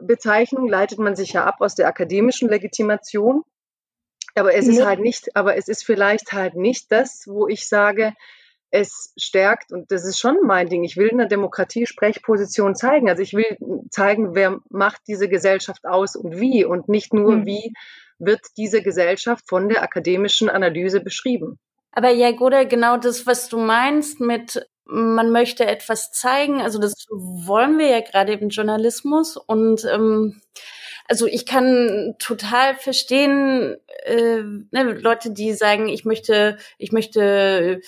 [0.00, 3.42] Bezeichnung leitet man sich ja ab aus der akademischen Legitimation.
[4.36, 8.14] Aber es ist halt nicht, aber es ist vielleicht halt nicht das, wo ich sage,
[8.74, 13.08] es stärkt, und das ist schon mein Ding, ich will in der Demokratie Sprechposition zeigen.
[13.08, 13.56] Also ich will
[13.88, 17.46] zeigen, wer macht diese Gesellschaft aus und wie und nicht nur, mhm.
[17.46, 17.72] wie
[18.18, 21.60] wird diese Gesellschaft von der akademischen Analyse beschrieben.
[21.92, 27.06] Aber ja, Goda, genau das, was du meinst mit man möchte etwas zeigen, also das
[27.08, 30.42] wollen wir ja gerade im Journalismus und ähm,
[31.08, 37.80] also ich kann total verstehen, äh, ne, Leute, die sagen, ich möchte, ich möchte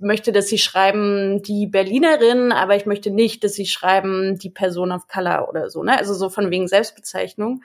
[0.00, 4.92] möchte, dass sie schreiben die Berlinerin, aber ich möchte nicht, dass sie schreiben die Person
[4.92, 5.96] of Color oder so, ne?
[5.96, 7.62] Also so von wegen Selbstbezeichnung.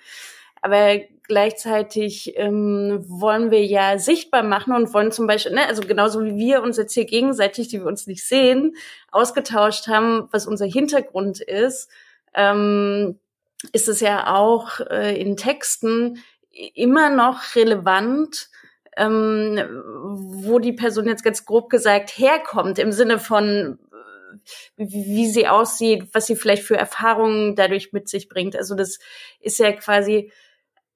[0.61, 6.23] Aber gleichzeitig ähm, wollen wir ja sichtbar machen und wollen zum Beispiel, ne, also genauso
[6.25, 8.75] wie wir uns jetzt hier gegenseitig, die wir uns nicht sehen,
[9.11, 11.89] ausgetauscht haben, was unser Hintergrund ist,
[12.33, 13.19] ähm,
[13.71, 16.23] ist es ja auch äh, in Texten
[16.73, 18.49] immer noch relevant,
[18.97, 19.59] ähm,
[20.43, 23.79] wo die Person jetzt ganz grob gesagt herkommt, im Sinne von
[24.77, 28.55] äh, wie sie aussieht, was sie vielleicht für Erfahrungen dadurch mit sich bringt.
[28.55, 28.99] Also das
[29.39, 30.31] ist ja quasi,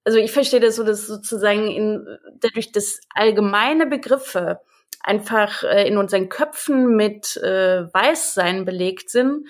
[0.04, 2.06] also ich verstehe das so, dass sozusagen in,
[2.40, 4.60] dadurch, dass allgemeine Begriffe
[5.00, 9.46] einfach äh, in unseren Köpfen mit äh, Weißsein belegt sind,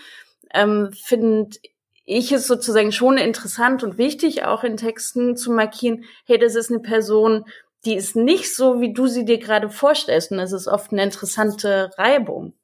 [0.55, 1.57] ähm, finde
[2.05, 6.71] ich es sozusagen schon interessant und wichtig, auch in Texten zu markieren, hey, das ist
[6.71, 7.45] eine Person,
[7.85, 10.31] die ist nicht so, wie du sie dir gerade vorstellst.
[10.31, 12.55] Und das ist oft eine interessante Reibung.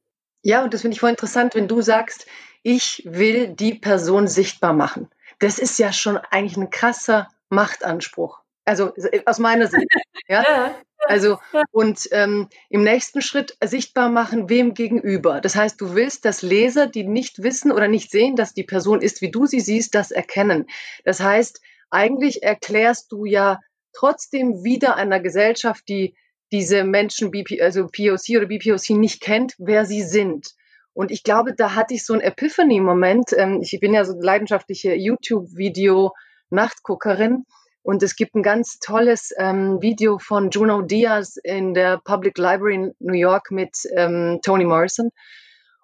[0.42, 2.26] Ja, und das finde ich voll interessant, wenn du sagst,
[2.62, 5.10] ich will die Person sichtbar machen.
[5.40, 8.40] Das ist ja schon eigentlich ein krasser Machtanspruch.
[8.64, 8.92] Also
[9.26, 9.86] aus meiner Sicht.
[10.30, 10.42] Ja.
[10.42, 10.74] ja
[11.06, 11.38] also
[11.70, 15.40] und ähm, im nächsten Schritt sichtbar machen, wem gegenüber.
[15.40, 19.00] Das heißt, du willst, dass Leser, die nicht wissen oder nicht sehen, dass die Person
[19.00, 20.66] ist, wie du sie siehst, das erkennen.
[21.04, 23.60] Das heißt, eigentlich erklärst du ja
[23.98, 26.14] trotzdem wieder einer Gesellschaft, die
[26.52, 30.54] diese Menschen, also POC oder BPOC nicht kennt, wer sie sind.
[30.92, 33.32] Und ich glaube, da hatte ich so einen Epiphany-Moment.
[33.36, 37.44] Ähm, ich bin ja so leidenschaftliche YouTube-Video-Nachtguckerin.
[37.82, 42.74] Und es gibt ein ganz tolles ähm, Video von Juno Diaz in der Public Library
[42.74, 45.10] in New York mit ähm, Toni Morrison.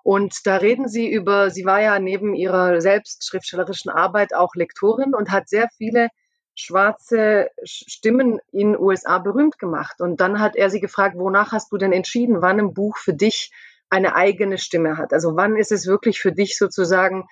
[0.02, 5.14] Und da reden sie über, sie war ja neben ihrer selbst schriftstellerischen Arbeit auch Lektorin
[5.14, 6.10] und hat sehr viele
[6.54, 10.00] schwarze Stimmen in USA berühmt gemacht.
[10.00, 13.14] Und dann hat er sie gefragt, wonach hast du denn entschieden, wann ein Buch für
[13.14, 13.52] dich
[13.90, 15.12] eine eigene Stimme hat?
[15.12, 17.24] Also wann ist es wirklich für dich sozusagen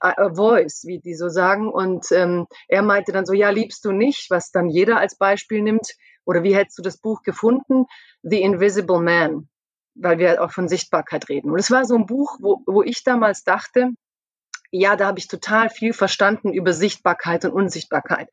[0.00, 1.68] a voice, wie die so sagen?
[1.68, 5.62] Und ähm, er meinte dann so, ja, liebst du nicht, was dann jeder als Beispiel
[5.62, 5.94] nimmt?
[6.24, 7.86] Oder wie hättest du das Buch gefunden?
[8.22, 9.48] The Invisible Man,
[9.94, 11.50] weil wir halt auch von Sichtbarkeit reden.
[11.50, 13.90] Und es war so ein Buch, wo, wo ich damals dachte,
[14.70, 18.28] ja, da habe ich total viel verstanden über Sichtbarkeit und Unsichtbarkeit.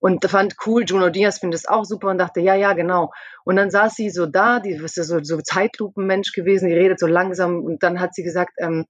[0.00, 3.12] Und fand cool, Juno Diaz findet es auch super und dachte, ja, ja, genau.
[3.44, 6.98] Und dann saß sie so da, die ist ja so, so Zeitlupenmensch gewesen, die redet
[6.98, 8.86] so langsam und dann hat sie gesagt, ähm,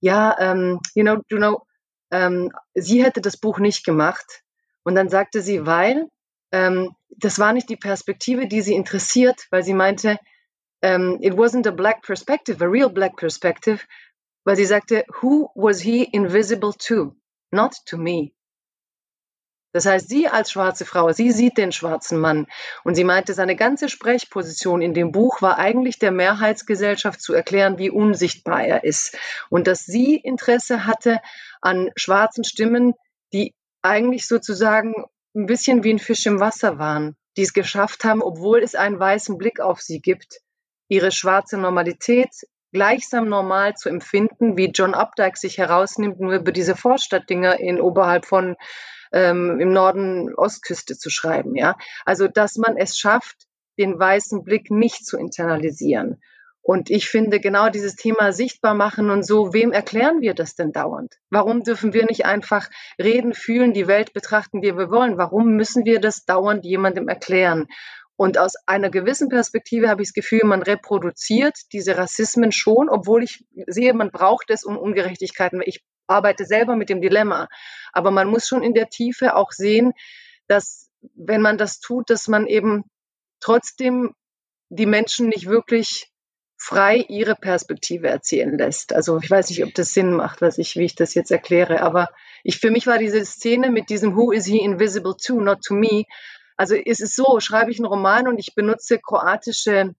[0.00, 1.66] ja, ähm, you know, Juno,
[2.12, 4.42] ähm, sie hätte das Buch nicht gemacht.
[4.84, 6.06] Und dann sagte sie, weil
[6.52, 10.18] ähm, das war nicht die Perspektive, die sie interessiert, weil sie meinte,
[10.84, 13.84] um, ähm, it wasn't a black perspective, a real black perspective,
[14.44, 17.14] weil sie sagte, who was he invisible to?
[17.50, 18.32] Not to me.
[19.72, 22.46] Das heißt, sie als schwarze Frau, sie sieht den schwarzen Mann.
[22.84, 27.78] Und sie meinte, seine ganze Sprechposition in dem Buch war eigentlich der Mehrheitsgesellschaft zu erklären,
[27.78, 29.16] wie unsichtbar er ist.
[29.48, 31.20] Und dass sie Interesse hatte
[31.62, 32.92] an schwarzen Stimmen,
[33.32, 34.94] die eigentlich sozusagen
[35.34, 38.98] ein bisschen wie ein Fisch im Wasser waren, die es geschafft haben, obwohl es einen
[38.98, 40.40] weißen Blick auf sie gibt,
[40.88, 42.28] ihre schwarze Normalität
[42.72, 48.26] gleichsam normal zu empfinden, wie John Updike sich herausnimmt, nur über diese Vorstadtdinger in oberhalb
[48.26, 48.56] von
[49.12, 51.54] ähm, im Norden Ostküste zu schreiben.
[51.54, 53.46] Ja, also dass man es schafft,
[53.78, 56.20] den weißen Blick nicht zu internalisieren.
[56.64, 60.70] Und ich finde genau dieses Thema sichtbar machen und so, wem erklären wir das denn
[60.70, 61.18] dauernd?
[61.28, 62.70] Warum dürfen wir nicht einfach
[63.00, 65.18] reden, fühlen, die Welt betrachten, wie wir wollen?
[65.18, 67.66] Warum müssen wir das dauernd jemandem erklären?
[68.16, 73.22] Und aus einer gewissen Perspektive habe ich das Gefühl, man reproduziert diese Rassismen schon, obwohl
[73.24, 75.62] ich sehe, man braucht es um Ungerechtigkeiten.
[75.64, 77.48] Ich arbeite selber mit dem Dilemma.
[77.92, 79.92] Aber man muss schon in der Tiefe auch sehen,
[80.46, 82.84] dass wenn man das tut, dass man eben
[83.40, 84.14] trotzdem
[84.68, 86.12] die Menschen nicht wirklich
[86.56, 88.92] frei ihre Perspektive erzählen lässt.
[88.92, 91.82] Also ich weiß nicht, ob das Sinn macht, was ich, wie ich das jetzt erkläre,
[91.82, 92.08] aber
[92.44, 95.74] ich, für mich war diese Szene mit diesem Who is he invisible to, not to
[95.74, 96.04] me.
[96.56, 99.94] Also es ist so, schreibe ich einen Roman und ich benutze kroatische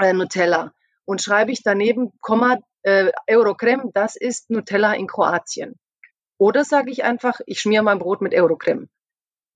[0.00, 0.72] äh, Nutella
[1.04, 5.74] und schreibe ich daneben, Komma, äh, Eurocreme, das ist Nutella in Kroatien.
[6.38, 8.88] Oder sage ich einfach, ich schmiere mein Brot mit Eurocreme.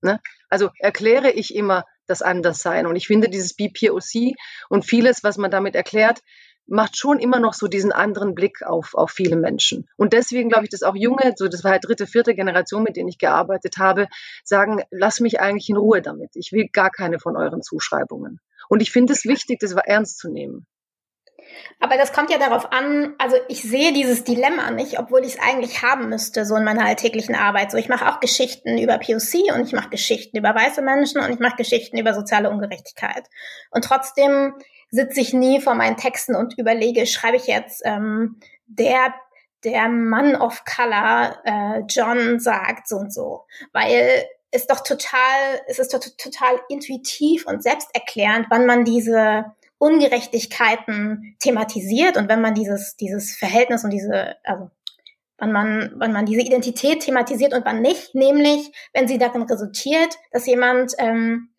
[0.01, 0.19] Ne?
[0.49, 2.87] Also erkläre ich immer das Anderssein.
[2.87, 4.35] Und ich finde dieses BPOC
[4.69, 6.21] und vieles, was man damit erklärt,
[6.69, 9.87] macht schon immer noch so diesen anderen Blick auf, auf viele Menschen.
[9.97, 12.95] Und deswegen glaube ich, dass auch junge, so das war halt dritte, vierte Generation, mit
[12.95, 14.07] denen ich gearbeitet habe,
[14.43, 16.31] sagen, lass mich eigentlich in Ruhe damit.
[16.35, 18.39] Ich will gar keine von euren Zuschreibungen.
[18.69, 20.67] Und ich finde es wichtig, das ernst zu nehmen.
[21.79, 25.39] Aber das kommt ja darauf an, also ich sehe dieses Dilemma nicht, obwohl ich es
[25.39, 27.71] eigentlich haben müsste, so in meiner alltäglichen Arbeit.
[27.71, 31.31] So, ich mache auch Geschichten über POC und ich mache Geschichten über weiße Menschen und
[31.31, 33.25] ich mache Geschichten über soziale Ungerechtigkeit.
[33.71, 34.53] Und trotzdem
[34.91, 39.13] sitze ich nie vor meinen Texten und überlege, schreibe ich jetzt ähm, der
[39.63, 45.79] der Mann of Color äh, John sagt so und so, weil es doch total, es
[45.79, 49.45] ist doch total intuitiv und selbsterklärend, wann man diese
[49.77, 54.69] Ungerechtigkeiten thematisiert und wenn man dieses, dieses Verhältnis und diese, also
[55.37, 60.17] wann man, wann man diese Identität thematisiert und wann nicht, nämlich wenn sie darin resultiert,
[60.31, 61.49] dass jemand, ähm,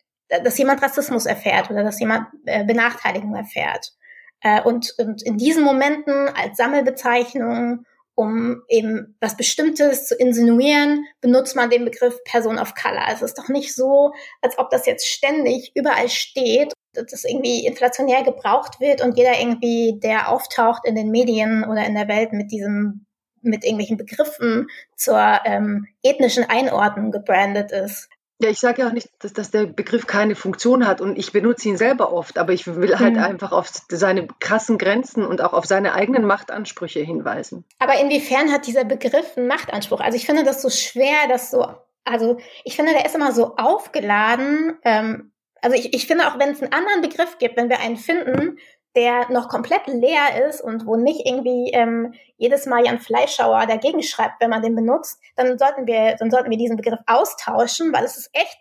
[0.43, 3.93] dass jemand Rassismus erfährt oder dass jemand äh, Benachteiligung erfährt.
[4.41, 11.55] Äh, und, und in diesen Momenten als Sammelbezeichnung, um eben was Bestimmtes zu insinuieren, benutzt
[11.55, 13.05] man den Begriff Person of Color.
[13.11, 17.65] Es ist doch nicht so, als ob das jetzt ständig überall steht dass das irgendwie
[17.65, 22.33] inflationär gebraucht wird und jeder irgendwie, der auftaucht in den Medien oder in der Welt
[22.33, 23.05] mit diesem,
[23.41, 28.09] mit irgendwelchen Begriffen zur ähm, ethnischen Einordnung gebrandet ist.
[28.41, 31.31] Ja, ich sage ja auch nicht, dass, dass der Begriff keine Funktion hat und ich
[31.31, 33.23] benutze ihn selber oft, aber ich will halt mhm.
[33.23, 37.65] einfach auf seine krassen Grenzen und auch auf seine eigenen Machtansprüche hinweisen.
[37.79, 39.99] Aber inwiefern hat dieser Begriff einen Machtanspruch?
[39.99, 41.67] Also ich finde das so schwer, das so,
[42.03, 45.31] also ich finde, der ist immer so aufgeladen ähm,
[45.61, 48.57] also ich, ich finde auch, wenn es einen anderen Begriff gibt, wenn wir einen finden,
[48.95, 54.03] der noch komplett leer ist und wo nicht irgendwie ähm, jedes Mal Jan Fleischhauer dagegen
[54.03, 58.03] schreibt, wenn man den benutzt, dann sollten wir, dann sollten wir diesen Begriff austauschen, weil
[58.03, 58.57] es ist echt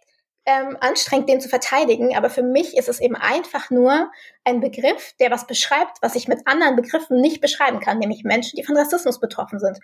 [0.47, 2.17] ähm, anstrengend, den zu verteidigen.
[2.17, 4.11] Aber für mich ist es eben einfach nur
[4.45, 8.57] ein Begriff, der was beschreibt, was ich mit anderen Begriffen nicht beschreiben kann, nämlich Menschen,
[8.57, 9.79] die von Rassismus betroffen sind.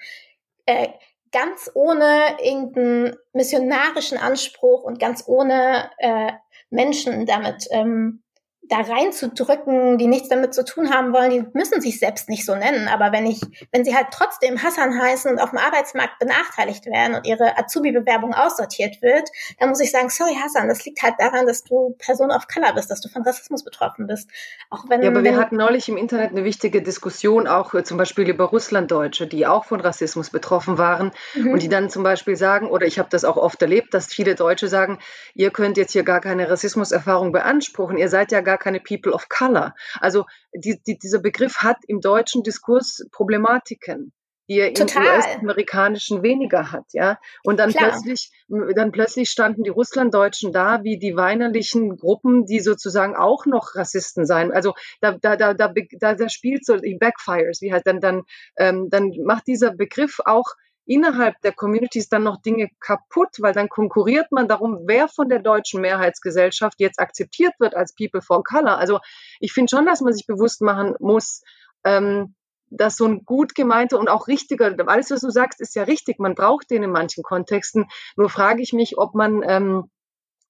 [0.67, 0.89] Äh,
[1.33, 6.33] ganz ohne irgendeinen missionarischen Anspruch und ganz ohne äh,
[6.71, 8.23] Menschen damit ähm,
[8.69, 12.55] da reinzudrücken, die nichts damit zu tun haben wollen, die müssen sich selbst nicht so
[12.55, 12.89] nennen.
[12.89, 13.41] Aber wenn ich,
[13.73, 18.35] wenn sie halt trotzdem Hassan heißen und auf dem Arbeitsmarkt benachteiligt werden und ihre Azubi-Bewerbung
[18.35, 22.31] aussortiert wird, dann muss ich sagen, sorry Hassan, das liegt halt daran, dass du Person
[22.31, 24.31] of Color bist, dass du von Rassismus betroffen bist.
[24.71, 27.99] Auch wenn, ja, aber wir hatten neulich im Internet eine wichtige Diskussion auch äh, zum
[27.99, 31.53] Beispiel über Russlanddeutsche, die auch von Rassismus betroffen waren mhm.
[31.53, 34.35] und die dann zum Beispiel sagen, oder ich habe das auch oft erlebt, dass viele
[34.35, 34.99] Deutsche sagen,
[35.35, 39.13] ihr könnt jetzt hier gar keine Rassismuserfahrung beanspruchen, ihr seid ja gar gar keine People
[39.13, 39.75] of Color.
[40.01, 44.13] Also die, die, dieser Begriff hat im deutschen Diskurs Problematiken
[44.49, 47.19] die er im US-amerikanischen weniger hat, ja.
[47.43, 47.91] Und dann Klar.
[47.91, 53.75] plötzlich, dann plötzlich standen die Russlanddeutschen da wie die weinerlichen Gruppen, die sozusagen auch noch
[53.75, 54.53] Rassisten seien.
[54.53, 58.23] Also da, da, da, da, da, da spielt so die Backfires, wie halt dann, dann,
[58.57, 60.55] ähm, dann macht dieser Begriff auch
[60.87, 65.41] innerhalb der Communities dann noch Dinge kaputt, weil dann konkurriert man darum, wer von der
[65.41, 68.79] deutschen Mehrheitsgesellschaft jetzt akzeptiert wird als People for Color.
[68.79, 69.01] Also
[69.41, 71.43] ich finde schon, dass man sich bewusst machen muss,
[71.85, 72.35] ähm,
[72.71, 76.19] dass so ein gut gemeinter und auch richtiger, alles, was du sagst, ist ja richtig.
[76.19, 77.87] Man braucht den in manchen Kontexten.
[78.17, 79.91] Nur frage ich mich, ob man ähm,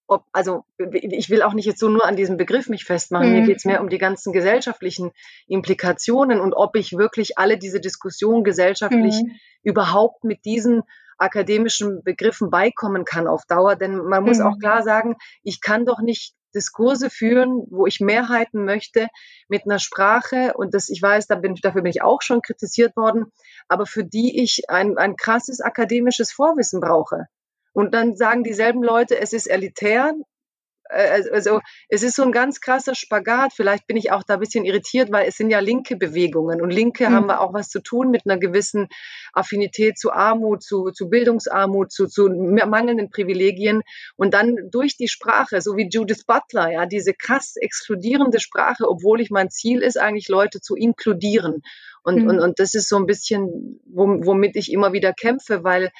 [0.07, 3.41] ob, also ich will auch nicht jetzt so nur an diesem Begriff mich festmachen, mhm.
[3.41, 5.11] mir geht es mehr um die ganzen gesellschaftlichen
[5.49, 9.33] Implikationen und ob ich wirklich alle diese Diskussionen gesellschaftlich mhm.
[9.63, 10.83] überhaupt mit diesen
[11.19, 13.77] akademischen Begriffen beikommen kann auf Dauer.
[13.77, 14.47] Denn man muss mhm.
[14.47, 19.09] auch klar sagen, ich kann doch nicht Diskurse führen, wo ich Mehrheiten möchte
[19.49, 22.97] mit einer Sprache und das, ich weiß, da bin, dafür bin ich auch schon kritisiert
[22.97, 23.27] worden,
[23.69, 27.27] aber für die ich ein, ein krasses akademisches Vorwissen brauche.
[27.77, 30.15] Und dann sagen dieselben Leute, es ist elitär,
[30.89, 33.53] Äh, also es ist so ein ganz krasser Spagat.
[33.55, 36.71] Vielleicht bin ich auch da ein bisschen irritiert, weil es sind ja linke Bewegungen und
[36.71, 37.15] Linke mhm.
[37.15, 38.89] haben wir auch was zu tun mit einer gewissen
[39.33, 43.83] Affinität zu Armut, zu, zu Bildungsarmut, zu, zu mangelnden Privilegien
[44.17, 49.21] und dann durch die Sprache, so wie Judith Butler, ja, diese krass exkludierende Sprache, obwohl
[49.21, 51.63] ich mein Ziel ist, eigentlich Leute zu inkludieren.
[52.03, 52.29] Und, mhm.
[52.29, 55.91] und, und das ist so ein bisschen, womit ich immer wieder kämpfe, weil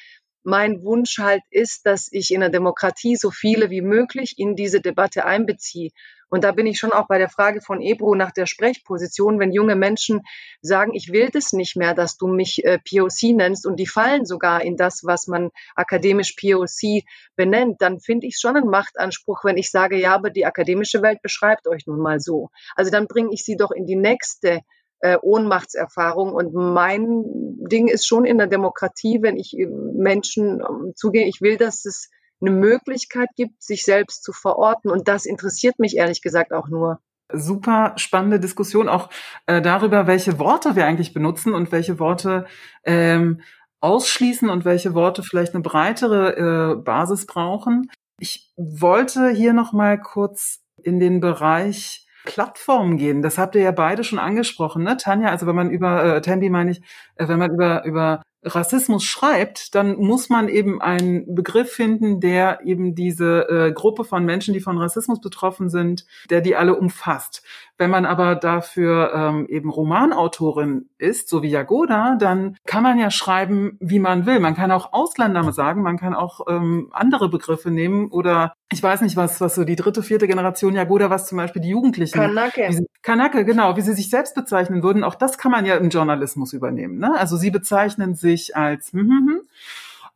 [0.47, 4.79] mein Wunsch halt ist, dass ich in der Demokratie so viele wie möglich in diese
[4.79, 5.91] Debatte einbeziehe.
[6.29, 9.51] Und da bin ich schon auch bei der Frage von Ebro nach der Sprechposition, wenn
[9.51, 10.21] junge Menschen
[10.61, 14.25] sagen, ich will das nicht mehr, dass du mich äh, POC nennst und die fallen
[14.25, 17.03] sogar in das, was man akademisch POC
[17.35, 21.21] benennt, dann finde ich schon einen Machtanspruch, wenn ich sage, ja, aber die akademische Welt
[21.21, 22.51] beschreibt euch nun mal so.
[22.77, 24.61] Also dann bringe ich sie doch in die nächste
[24.99, 26.33] äh, Ohnmachtserfahrung.
[26.33, 27.23] Und mein
[27.71, 31.85] Ding ist schon in der Demokratie, wenn ich äh, Menschen ähm, zugehe, ich will, dass
[31.85, 32.09] es
[32.41, 34.91] eine Möglichkeit gibt, sich selbst zu verorten.
[34.91, 36.99] Und das interessiert mich ehrlich gesagt auch nur.
[37.33, 39.09] Super spannende Diskussion auch
[39.47, 42.45] äh, darüber, welche Worte wir eigentlich benutzen und welche Worte
[42.85, 43.41] ähm,
[43.81, 47.91] ausschließen und welche Worte vielleicht eine breitere äh, Basis brauchen.
[48.19, 53.21] Ich wollte hier noch mal kurz in den Bereich Plattformen gehen.
[53.21, 55.29] Das habt ihr ja beide schon angesprochen, ne, Tanja?
[55.29, 56.81] Also wenn man über, äh, Tandy meine ich,
[57.15, 62.59] äh, wenn man über, über Rassismus schreibt, dann muss man eben einen Begriff finden, der
[62.65, 67.43] eben diese äh, Gruppe von Menschen, die von Rassismus betroffen sind, der die alle umfasst.
[67.77, 73.11] Wenn man aber dafür ähm, eben Romanautorin ist, so wie Jagoda, dann kann man ja
[73.11, 74.39] schreiben, wie man will.
[74.39, 79.01] Man kann auch Ausländer sagen, man kann auch ähm, andere Begriffe nehmen oder ich weiß
[79.01, 82.19] nicht, was, was so die dritte, vierte Generation Jagoda, was zum Beispiel die Jugendlichen.
[82.19, 82.67] Kanake.
[82.71, 85.03] Sie, Kanake, genau, wie sie sich selbst bezeichnen würden.
[85.03, 86.97] Auch das kann man ja im Journalismus übernehmen.
[86.97, 87.13] Ne?
[87.17, 89.41] Also sie bezeichnen sich als hm, hm, hm.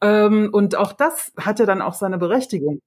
[0.02, 2.82] Ähm, und auch das hat ja dann auch seine Berechtigung.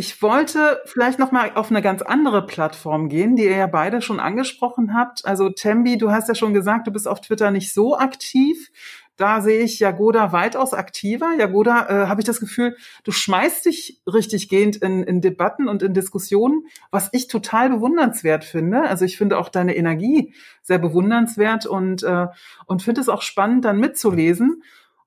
[0.00, 4.00] Ich wollte vielleicht noch mal auf eine ganz andere Plattform gehen, die ihr ja beide
[4.00, 5.26] schon angesprochen habt.
[5.26, 8.70] Also Tembi, du hast ja schon gesagt, du bist auf Twitter nicht so aktiv.
[9.18, 11.34] Da sehe ich Jagoda weitaus aktiver.
[11.38, 15.82] Jagoda, äh, habe ich das Gefühl, du schmeißt dich richtig gehend in, in Debatten und
[15.82, 18.80] in Diskussionen, was ich total bewundernswert finde.
[18.80, 20.32] Also ich finde auch deine Energie
[20.62, 22.28] sehr bewundernswert und, äh,
[22.64, 24.62] und finde es auch spannend, dann mitzulesen.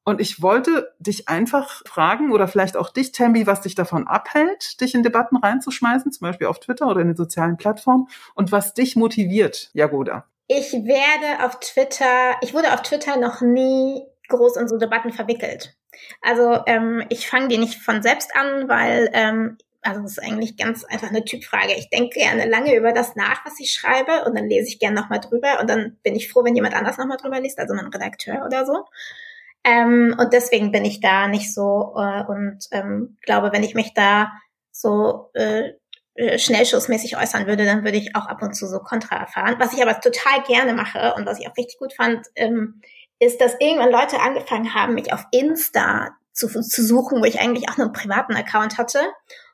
[0.06, 4.82] Und ich wollte dich einfach fragen oder vielleicht auch dich, Tammy, was dich davon abhält,
[4.82, 8.74] dich in Debatten reinzuschmeißen, zum Beispiel auf Twitter oder in den sozialen Plattformen und was
[8.74, 10.26] dich motiviert, Jagoda.
[10.47, 15.76] Ich werde auf Twitter, ich wurde auf Twitter noch nie groß in so Debatten verwickelt.
[16.22, 20.58] Also ähm, ich fange die nicht von selbst an, weil ähm, also das ist eigentlich
[20.58, 21.74] ganz einfach eine Typfrage.
[21.78, 24.99] Ich denke gerne lange über das nach, was ich schreibe und dann lese ich gerne
[24.99, 27.88] nochmal drüber und dann bin ich froh, wenn jemand anders nochmal drüber liest, also mein
[27.88, 28.86] Redakteur oder so.
[29.64, 33.93] Ähm, und deswegen bin ich da nicht so äh, und ähm, glaube, wenn ich mich
[33.93, 34.32] da
[34.72, 35.72] so äh,
[36.16, 39.55] äh, schnellschussmäßig äußern würde, dann würde ich auch ab und zu so Kontra erfahren.
[39.57, 42.82] Was ich aber total gerne mache und was ich auch richtig gut fand, ähm,
[43.20, 47.70] ist, dass irgendwann Leute angefangen haben, mich auf Insta zu, zu suchen, wo ich eigentlich
[47.70, 48.99] auch nur einen privaten Account hatte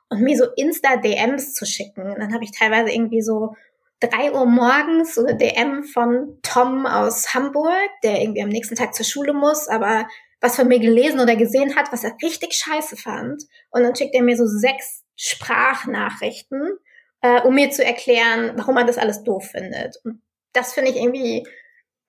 [0.09, 2.01] und mir so Insta-DMs zu schicken.
[2.01, 3.55] Und dann habe ich teilweise irgendwie so
[3.99, 8.93] drei Uhr morgens so eine DM von Tom aus Hamburg, der irgendwie am nächsten Tag
[8.95, 10.07] zur Schule muss, aber
[10.41, 13.43] was von mir gelesen oder gesehen hat, was er richtig scheiße fand.
[13.71, 16.77] Und dann schickt er mir so sechs Sprachnachrichten,
[17.21, 19.97] äh, um mir zu erklären, warum er das alles doof findet.
[20.05, 20.21] Und
[20.53, 21.45] das finde ich irgendwie,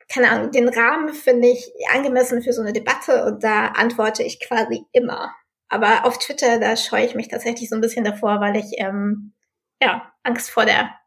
[0.09, 4.41] keine Ahnung, den Rahmen finde ich angemessen für so eine Debatte und da antworte ich
[4.41, 5.34] quasi immer.
[5.68, 9.34] Aber auf Twitter, da scheue ich mich tatsächlich so ein bisschen davor, weil ich ähm,
[9.82, 10.99] ja Angst vor der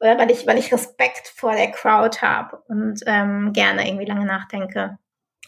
[0.00, 4.98] weil ich, weil ich Respekt vor der Crowd habe und ähm, gerne irgendwie lange nachdenke.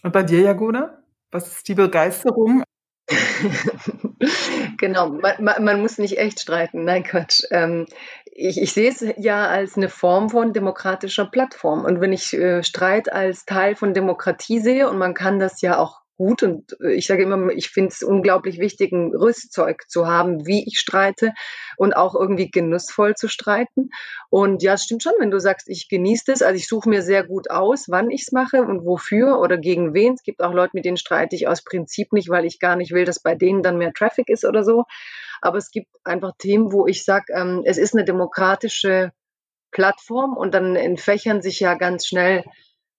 [0.02, 0.98] Und bei dir, Jagoda?
[1.30, 2.62] Was ist die Begeisterung?
[4.78, 6.84] genau, man, man, man, muss nicht echt streiten.
[6.84, 7.42] Nein, Quatsch.
[7.50, 7.86] Ähm,
[8.26, 11.84] ich, ich, sehe es ja als eine Form von demokratischer Plattform.
[11.84, 15.78] Und wenn ich äh, Streit als Teil von Demokratie sehe, und man kann das ja
[15.78, 20.06] auch gut und äh, ich sage immer, ich finde es unglaublich wichtig, ein Rüstzeug zu
[20.06, 21.32] haben, wie ich streite
[21.76, 23.90] und auch irgendwie genussvoll zu streiten.
[24.30, 26.42] Und ja, es stimmt schon, wenn du sagst, ich genieße es.
[26.42, 29.94] Also ich suche mir sehr gut aus, wann ich es mache und wofür oder gegen
[29.94, 30.14] wen.
[30.14, 32.92] Es gibt auch Leute, mit denen streite ich aus Prinzip nicht, weil ich gar nicht
[32.92, 34.84] will, dass bei denen dann mehr Traffic ist oder so.
[35.40, 39.10] Aber es gibt einfach Themen, wo ich sage, ähm, es ist eine demokratische
[39.72, 42.44] Plattform und dann entfächern sich ja ganz schnell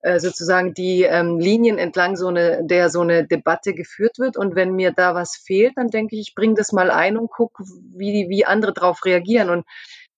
[0.04, 4.36] äh, sozusagen die ähm, Linien entlang so eine, der so eine Debatte geführt wird.
[4.36, 7.32] Und wenn mir da was fehlt, dann denke ich, ich bringe das mal ein und
[7.32, 7.64] gucke,
[7.96, 9.50] wie, wie andere darauf reagieren.
[9.50, 9.66] Und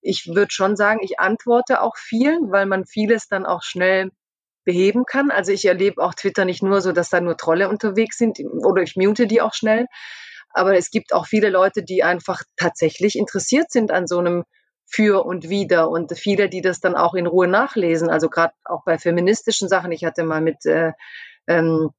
[0.01, 4.09] ich würde schon sagen, ich antworte auch viel, weil man vieles dann auch schnell
[4.63, 5.29] beheben kann.
[5.29, 8.81] Also ich erlebe auch Twitter nicht nur so, dass da nur Trolle unterwegs sind oder
[8.81, 9.85] ich mute die auch schnell.
[10.49, 14.45] Aber es gibt auch viele Leute, die einfach tatsächlich interessiert sind an so einem
[14.85, 18.09] für und wider und viele, die das dann auch in Ruhe nachlesen.
[18.09, 19.91] Also gerade auch bei feministischen Sachen.
[19.91, 20.93] Ich hatte mal mit äh,
[21.47, 21.89] ähm,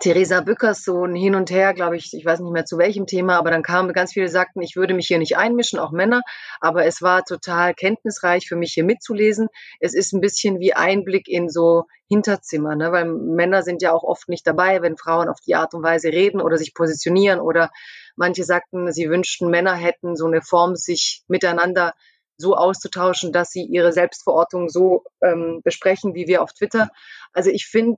[0.00, 3.06] Theresa Bückers so ein Hin und Her, glaube ich, ich weiß nicht mehr zu welchem
[3.06, 6.22] Thema, aber dann kamen ganz viele, sagten, ich würde mich hier nicht einmischen, auch Männer,
[6.60, 9.46] aber es war total kenntnisreich für mich hier mitzulesen.
[9.78, 12.90] Es ist ein bisschen wie Einblick in so Hinterzimmer, ne?
[12.90, 16.08] weil Männer sind ja auch oft nicht dabei, wenn Frauen auf die Art und Weise
[16.08, 17.70] reden oder sich positionieren oder
[18.16, 21.94] manche sagten, sie wünschten, Männer hätten so eine Form, sich miteinander
[22.36, 26.90] so auszutauschen, dass sie ihre Selbstverortung so ähm, besprechen, wie wir auf Twitter.
[27.32, 27.96] Also ich finde,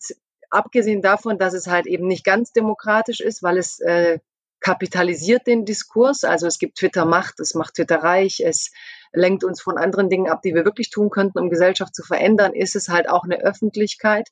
[0.51, 4.19] abgesehen davon, dass es halt eben nicht ganz demokratisch ist, weil es äh,
[4.61, 6.25] kapitalisiert den Diskurs.
[6.25, 8.73] Also es gibt Twitter Macht, es macht Twitter reich, es
[9.13, 12.53] lenkt uns von anderen Dingen ab, die wir wirklich tun könnten, um Gesellschaft zu verändern.
[12.53, 14.29] Ist es halt auch eine Öffentlichkeit,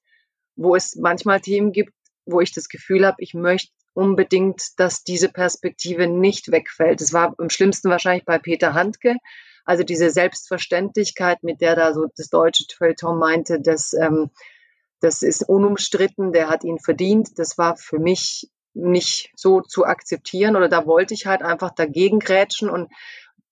[0.56, 1.92] wo es manchmal Themen gibt,
[2.26, 7.00] wo ich das Gefühl habe, ich möchte unbedingt, dass diese Perspektive nicht wegfällt.
[7.00, 9.16] Es war am schlimmsten wahrscheinlich bei Peter Handke.
[9.64, 14.30] Also diese Selbstverständlichkeit, mit der da so das deutsche Feuilleton meinte, dass ähm,
[15.00, 17.38] das ist unumstritten, der hat ihn verdient.
[17.38, 22.18] Das war für mich nicht so zu akzeptieren oder da wollte ich halt einfach dagegen
[22.18, 22.90] grätschen und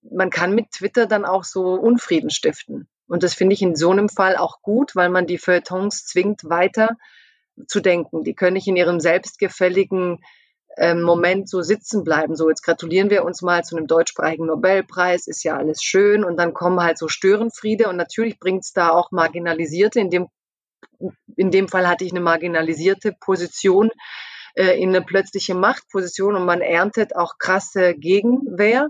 [0.02, 2.88] man kann mit Twitter dann auch so Unfrieden stiften.
[3.06, 6.44] Und das finde ich in so einem Fall auch gut, weil man die Feuilletons zwingt,
[6.44, 6.96] weiter
[7.68, 8.24] zu denken.
[8.24, 10.24] Die können nicht in ihrem selbstgefälligen
[10.76, 12.36] ähm, Moment so sitzen bleiben.
[12.36, 16.24] So, jetzt gratulieren wir uns mal zu einem deutschsprachigen Nobelpreis, ist ja alles schön.
[16.24, 17.88] Und dann kommen halt so Störenfriede.
[17.88, 20.28] Und natürlich bringt es da auch Marginalisierte, in dem
[21.36, 23.90] in dem Fall hatte ich eine marginalisierte Position
[24.54, 28.88] äh, in eine plötzliche Machtposition und man erntet auch krasse Gegenwehr.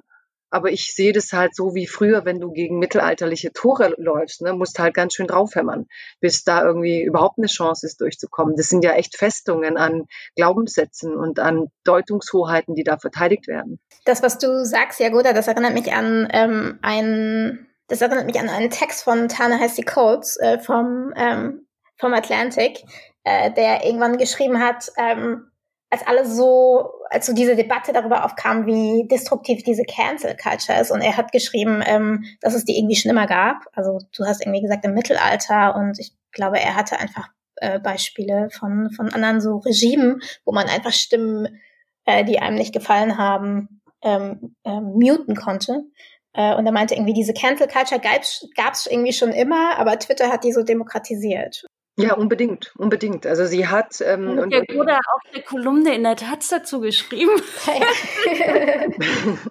[0.52, 4.52] Aber ich sehe das halt so wie früher, wenn du gegen mittelalterliche Tore läufst, ne,
[4.52, 5.86] musst halt ganz schön draufhämmern,
[6.20, 8.54] bis da irgendwie überhaupt eine Chance ist, durchzukommen.
[8.56, 10.04] Das sind ja echt Festungen an
[10.36, 13.80] Glaubenssätzen und an Deutungshoheiten, die da verteidigt werden.
[14.04, 18.50] Das, was du sagst, Jagoda, das erinnert mich an ähm, ein, das erinnert mich an
[18.50, 21.66] einen Text von Ta-Nehisi Coates äh, vom ähm,
[22.02, 22.84] vom Atlantic,
[23.24, 25.51] äh, der irgendwann geschrieben hat, ähm,
[25.92, 30.90] als alles so, als so diese Debatte darüber aufkam, wie destruktiv diese Cancel Culture ist.
[30.90, 33.66] Und er hat geschrieben, ähm, dass es die irgendwie schon immer gab.
[33.74, 38.48] Also du hast irgendwie gesagt im Mittelalter und ich glaube, er hatte einfach äh, Beispiele
[38.50, 41.60] von, von anderen so Regimen, wo man einfach Stimmen,
[42.06, 45.84] äh, die einem nicht gefallen haben, ähm, ähm, muten konnte.
[46.32, 50.32] Äh, und er meinte irgendwie, diese Cancel Culture gab es irgendwie schon immer, aber Twitter
[50.32, 51.66] hat die so demokratisiert.
[51.96, 53.26] Ja, unbedingt, unbedingt.
[53.26, 57.32] Also sie hat ähm, und der Bruder auch eine Kolumne in der Taz dazu geschrieben.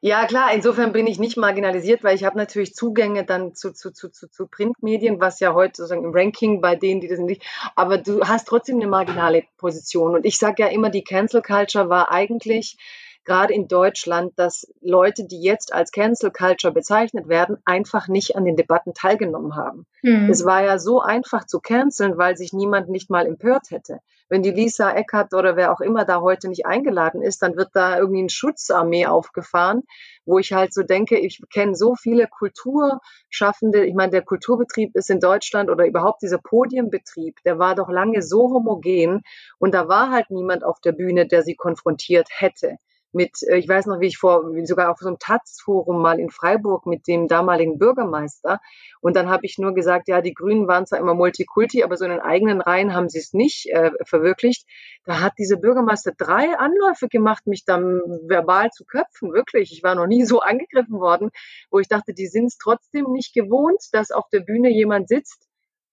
[0.00, 3.92] ja, klar, insofern bin ich nicht marginalisiert, weil ich habe natürlich Zugänge dann zu, zu,
[3.92, 7.42] zu, zu, zu Printmedien, was ja heute sozusagen im Ranking bei denen, die das nicht,
[7.76, 10.16] aber du hast trotzdem eine marginale Position.
[10.16, 12.76] Und ich sage ja immer, die Cancel Culture war eigentlich
[13.24, 18.44] gerade in Deutschland, dass Leute, die jetzt als Cancel Culture bezeichnet werden, einfach nicht an
[18.44, 19.86] den Debatten teilgenommen haben.
[20.02, 20.28] Mhm.
[20.30, 24.00] Es war ja so einfach zu canceln, weil sich niemand nicht mal empört hätte.
[24.28, 27.68] Wenn die Lisa Eckert oder wer auch immer da heute nicht eingeladen ist, dann wird
[27.74, 29.82] da irgendwie eine Schutzarmee aufgefahren,
[30.24, 33.84] wo ich halt so denke, ich kenne so viele Kulturschaffende.
[33.84, 38.22] Ich meine, der Kulturbetrieb ist in Deutschland oder überhaupt dieser Podiumbetrieb, der war doch lange
[38.22, 39.20] so homogen
[39.58, 42.78] und da war halt niemand auf der Bühne, der sie konfrontiert hätte
[43.12, 46.30] mit, äh, ich weiß noch, wie ich vor, sogar auf so einem Taz-Forum mal in
[46.30, 48.60] Freiburg mit dem damaligen Bürgermeister.
[49.00, 52.04] Und dann habe ich nur gesagt, ja, die Grünen waren zwar immer Multikulti, aber so
[52.04, 54.66] in den eigenen Reihen haben sie es nicht äh, verwirklicht.
[55.04, 59.72] Da hat diese Bürgermeister drei Anläufe gemacht, mich dann verbal zu köpfen, wirklich.
[59.72, 61.30] Ich war noch nie so angegriffen worden,
[61.70, 65.48] wo ich dachte, die sind es trotzdem nicht gewohnt, dass auf der Bühne jemand sitzt,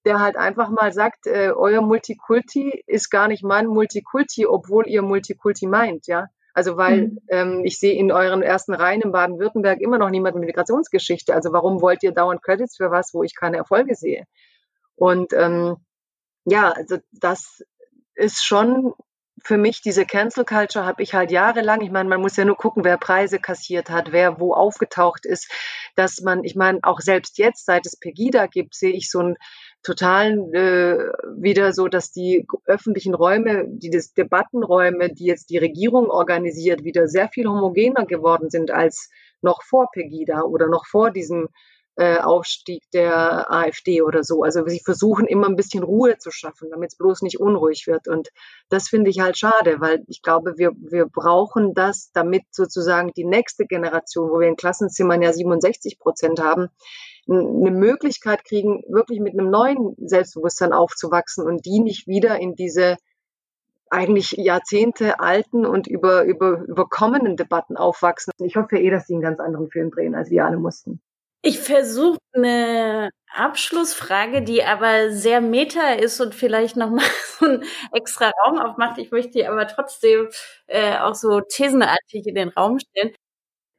[0.06, 5.02] der halt einfach mal sagt, äh, euer Multikulti ist gar nicht mein Multikulti, obwohl ihr
[5.02, 6.28] Multikulti meint, ja.
[6.60, 7.20] Also weil mhm.
[7.30, 11.34] ähm, ich sehe in euren ersten Reihen in Baden-Württemberg immer noch niemand mit Migrationsgeschichte.
[11.34, 14.26] Also warum wollt ihr dauernd Credits für was, wo ich keine Erfolge sehe?
[14.98, 15.78] Und ähm,
[16.44, 17.64] ja, also das
[18.14, 18.94] ist schon
[19.42, 22.58] für mich diese Cancel Culture habe ich halt jahrelang, ich meine, man muss ja nur
[22.58, 25.50] gucken, wer Preise kassiert hat, wer wo aufgetaucht ist,
[25.96, 29.38] dass man, ich meine, auch selbst jetzt, seit es Pegida gibt, sehe ich so ein
[29.84, 30.98] totalen äh,
[31.36, 37.08] wieder so, dass die öffentlichen Räume, die das Debattenräume, die jetzt die Regierung organisiert, wieder
[37.08, 39.10] sehr viel homogener geworden sind als
[39.42, 41.48] noch vor Pegida oder noch vor diesem
[42.00, 44.44] äh, Aufstieg der AfD oder so.
[44.44, 48.08] Also sie versuchen immer ein bisschen Ruhe zu schaffen, damit es bloß nicht unruhig wird.
[48.08, 48.30] Und
[48.70, 53.26] das finde ich halt schade, weil ich glaube, wir, wir brauchen das, damit sozusagen die
[53.26, 56.70] nächste Generation, wo wir in Klassenzimmern ja 67 Prozent haben,
[57.28, 62.96] eine Möglichkeit kriegen, wirklich mit einem neuen Selbstbewusstsein aufzuwachsen und die nicht wieder in diese
[63.90, 68.32] eigentlich Jahrzehnte alten und über, über, überkommenen Debatten aufwachsen.
[68.38, 71.02] Ich hoffe eh, dass sie einen ganz anderen Film drehen, als wir alle mussten.
[71.42, 77.06] Ich versuche eine Abschlussfrage, die aber sehr meta ist und vielleicht nochmal
[77.40, 77.64] so einen
[77.94, 78.98] extra Raum aufmacht.
[78.98, 80.28] Ich möchte die aber trotzdem
[80.68, 83.14] äh, auch so thesenartig in den Raum stellen.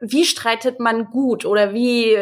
[0.01, 2.17] Wie streitet man gut oder wie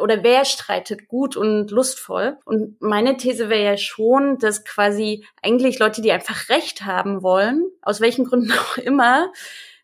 [0.00, 2.38] oder wer streitet gut und lustvoll?
[2.44, 7.66] Und meine These wäre ja schon, dass quasi eigentlich Leute, die einfach Recht haben wollen,
[7.82, 9.32] aus welchen Gründen auch immer,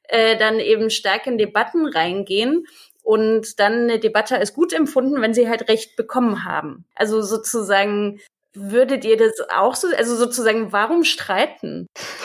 [0.05, 2.67] äh, dann eben stark in Debatten reingehen
[3.11, 6.85] und dann eine Debatte als gut empfunden, wenn sie halt Recht bekommen haben.
[6.95, 8.21] Also sozusagen,
[8.55, 11.89] würdet ihr das auch so, also sozusagen, warum streiten?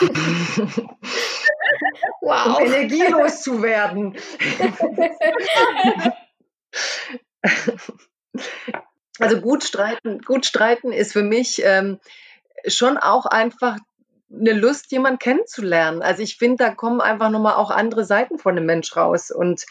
[2.20, 2.60] wow.
[2.60, 4.16] Um energielos zu werden.
[9.18, 11.98] also gut streiten, gut streiten ist für mich ähm,
[12.68, 13.76] schon auch einfach
[14.32, 16.00] eine Lust, jemanden kennenzulernen.
[16.00, 19.32] Also ich finde, da kommen einfach nochmal auch andere Seiten von dem Mensch raus.
[19.32, 19.66] Und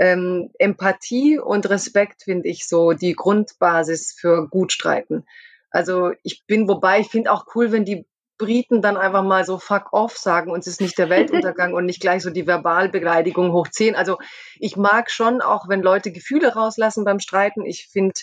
[0.00, 5.26] ähm, Empathie und Respekt finde ich so die Grundbasis für gut streiten.
[5.70, 8.06] Also ich bin, wobei ich finde auch cool, wenn die
[8.38, 11.84] Briten dann einfach mal so fuck off sagen und es ist nicht der Weltuntergang und
[11.84, 13.94] nicht gleich so die Verbalbeleidigung hochziehen.
[13.94, 14.16] Also
[14.58, 17.66] ich mag schon auch, wenn Leute Gefühle rauslassen beim Streiten.
[17.66, 18.14] Ich finde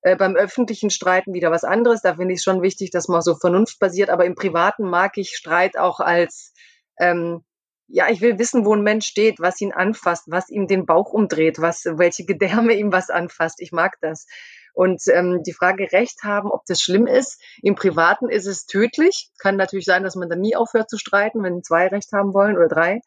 [0.00, 2.00] äh, beim öffentlichen Streiten wieder was anderes.
[2.00, 4.08] Da finde ich es schon wichtig, dass man so vernunftbasiert.
[4.08, 6.54] Aber im Privaten mag ich Streit auch als
[6.98, 7.44] ähm,
[7.88, 11.12] ja, ich will wissen, wo ein Mensch steht, was ihn anfasst, was ihm den Bauch
[11.12, 13.60] umdreht, was, welche Gedärme ihm was anfasst.
[13.60, 14.26] Ich mag das.
[14.74, 17.40] Und ähm, die Frage Recht haben, ob das schlimm ist.
[17.62, 19.30] Im Privaten ist es tödlich.
[19.38, 22.56] Kann natürlich sein, dass man dann nie aufhört zu streiten, wenn zwei Recht haben wollen
[22.56, 23.00] oder drei.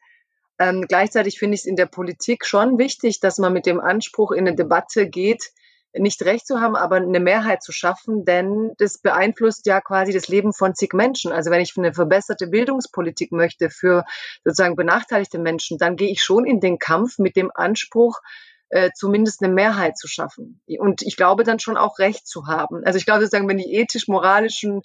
[0.58, 4.32] Ähm, gleichzeitig finde ich es in der Politik schon wichtig, dass man mit dem Anspruch
[4.32, 5.52] in eine Debatte geht,
[5.94, 10.28] nicht recht zu haben, aber eine Mehrheit zu schaffen, denn das beeinflusst ja quasi das
[10.28, 11.32] Leben von zig Menschen.
[11.32, 14.06] Also wenn ich eine verbesserte Bildungspolitik möchte für
[14.44, 18.20] sozusagen benachteiligte Menschen, dann gehe ich schon in den Kampf mit dem Anspruch,
[18.70, 20.62] äh, zumindest eine Mehrheit zu schaffen.
[20.78, 22.84] Und ich glaube dann schon auch Recht zu haben.
[22.86, 24.84] Also ich glaube sozusagen, wenn die ethisch-moralischen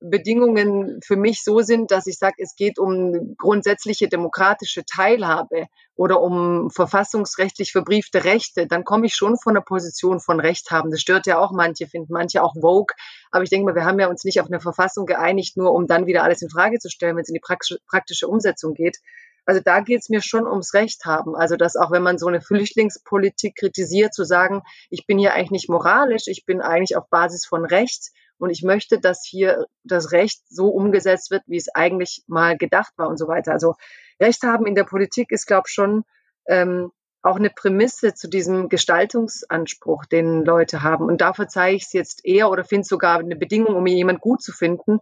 [0.00, 6.20] Bedingungen für mich so sind, dass ich sage, es geht um grundsätzliche demokratische Teilhabe oder
[6.20, 10.92] um verfassungsrechtlich verbriefte Rechte, dann komme ich schon von der Position von Recht haben.
[10.92, 12.94] Das stört ja auch manche, finden manche auch Vogue.
[13.32, 15.88] Aber ich denke mal, wir haben ja uns nicht auf eine Verfassung geeinigt, nur um
[15.88, 18.98] dann wieder alles in Frage zu stellen, wenn es in die praktische Umsetzung geht.
[19.46, 21.34] Also da geht es mir schon ums Recht haben.
[21.34, 25.50] Also dass auch wenn man so eine Flüchtlingspolitik kritisiert, zu sagen, ich bin hier eigentlich
[25.50, 30.12] nicht moralisch, ich bin eigentlich auf Basis von Recht und ich möchte, dass hier das
[30.12, 33.52] Recht so umgesetzt wird, wie es eigentlich mal gedacht war und so weiter.
[33.52, 33.74] Also
[34.20, 36.04] Recht haben in der Politik ist, glaube ich, schon
[36.46, 36.90] ähm,
[37.22, 41.06] auch eine Prämisse zu diesem Gestaltungsanspruch, den Leute haben.
[41.06, 44.42] Und dafür zeige ich es jetzt eher oder finde sogar eine Bedingung, um jemand gut
[44.42, 45.00] zu finden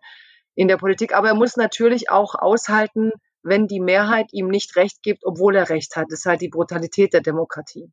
[0.54, 1.14] in der Politik.
[1.14, 3.12] Aber er muss natürlich auch aushalten,
[3.42, 6.06] wenn die Mehrheit ihm nicht recht gibt, obwohl er recht hat.
[6.10, 7.90] Das ist halt die Brutalität der Demokratie.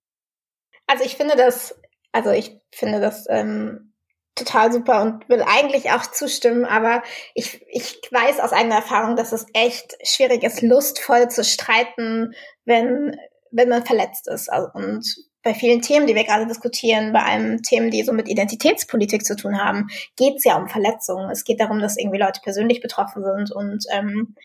[0.87, 1.79] Also ich finde das,
[2.11, 3.92] also ich finde das ähm,
[4.35, 7.03] total super und will eigentlich auch zustimmen, aber
[7.35, 12.33] ich, ich weiß aus eigener Erfahrung, dass es echt schwierig ist, lustvoll zu streiten,
[12.65, 13.15] wenn,
[13.51, 14.51] wenn man verletzt ist.
[14.51, 15.05] Also, und
[15.43, 19.35] bei vielen Themen, die wir gerade diskutieren, bei allen Themen, die so mit Identitätspolitik zu
[19.35, 21.29] tun haben, geht es ja um Verletzungen.
[21.29, 24.35] Es geht darum, dass irgendwie Leute persönlich betroffen sind und ähm,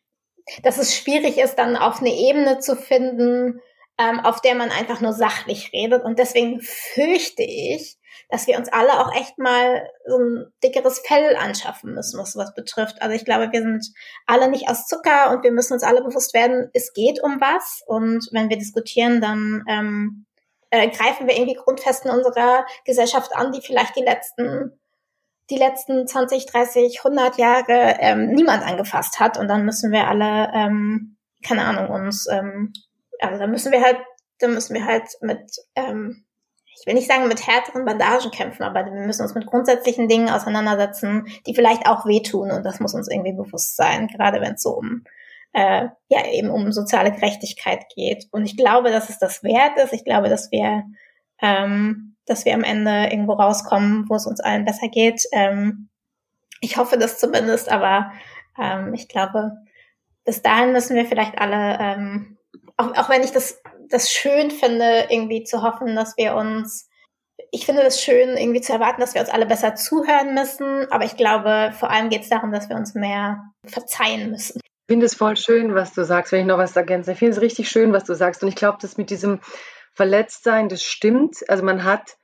[0.63, 3.61] dass es schwierig ist, dann auf eine Ebene zu finden,
[3.99, 6.05] ähm, auf der man einfach nur sachlich redet.
[6.05, 7.98] Und deswegen fürchte ich,
[8.29, 12.55] dass wir uns alle auch echt mal so ein dickeres Fell anschaffen müssen, was sowas
[12.55, 13.01] betrifft.
[13.01, 13.87] Also ich glaube, wir sind
[14.27, 17.83] alle nicht aus Zucker und wir müssen uns alle bewusst werden, es geht um was.
[17.87, 20.27] Und wenn wir diskutieren, dann ähm,
[20.71, 24.79] äh, greifen wir irgendwie Grundfesten unserer Gesellschaft an, die vielleicht die letzten
[25.51, 29.39] die letzten 20, 30, 100 Jahre ähm, niemand angefasst hat.
[29.39, 32.73] Und dann müssen wir alle, ähm, keine Ahnung, uns, ähm,
[33.21, 33.99] also dann müssen wir halt,
[34.41, 36.27] dann müssen wir halt mit ähm,
[36.81, 40.29] ich will nicht sagen mit härteren Bandagen kämpfen, aber wir müssen uns mit grundsätzlichen Dingen
[40.29, 44.63] auseinandersetzen, die vielleicht auch wehtun und das muss uns irgendwie bewusst sein, gerade wenn es
[44.63, 45.05] so um
[45.53, 48.27] äh, ja eben um soziale Gerechtigkeit geht.
[48.31, 49.95] Und ich glaube, dass es das wert ist.
[49.95, 50.85] Ich glaube, dass wir
[51.41, 55.23] ähm, dass wir am Ende irgendwo rauskommen, wo es uns allen besser geht.
[55.33, 55.89] Ähm,
[56.61, 58.13] ich hoffe das zumindest, aber
[58.61, 59.53] ähm, ich glaube,
[60.25, 62.39] bis dahin müssen wir vielleicht alle, ähm,
[62.77, 66.89] auch, auch wenn ich das das schön finde, irgendwie zu hoffen, dass wir uns,
[67.51, 70.91] ich finde das schön, irgendwie zu erwarten, dass wir uns alle besser zuhören müssen.
[70.91, 74.61] Aber ich glaube, vor allem geht es darum, dass wir uns mehr verzeihen müssen.
[74.61, 77.13] Ich finde es voll schön, was du sagst, wenn ich noch was ergänze.
[77.13, 78.43] Ich finde es richtig schön, was du sagst.
[78.43, 79.41] Und ich glaube, dass mit diesem
[79.95, 81.37] Verletztsein, das stimmt.
[81.49, 82.17] Also man hat,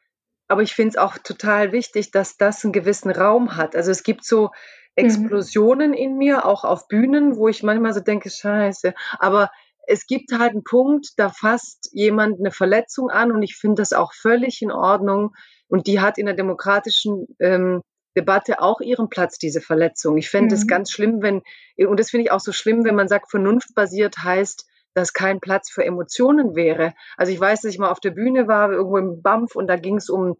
[0.49, 3.77] aber ich finde es auch total wichtig, dass das einen gewissen Raum hat.
[3.77, 4.51] Also es gibt so
[4.97, 5.97] Explosionen mhm.
[5.97, 8.95] in mir, auch auf Bühnen, wo ich manchmal so denke, scheiße.
[9.19, 9.51] Aber
[9.87, 13.93] es gibt halt einen Punkt, da fasst jemand eine Verletzung an und ich finde das
[13.93, 15.35] auch völlig in Ordnung.
[15.68, 17.82] Und die hat in der demokratischen ähm,
[18.16, 20.16] Debatte auch ihren Platz, diese Verletzung.
[20.16, 20.68] Ich fände es mhm.
[20.68, 21.43] ganz schlimm, wenn,
[21.76, 25.70] und das finde ich auch so schlimm, wenn man sagt, vernunftbasiert heißt, dass kein Platz
[25.70, 26.95] für Emotionen wäre.
[27.16, 29.76] Also ich weiß, dass ich mal auf der Bühne war, irgendwo im BAMF, und da
[29.76, 30.37] ging es um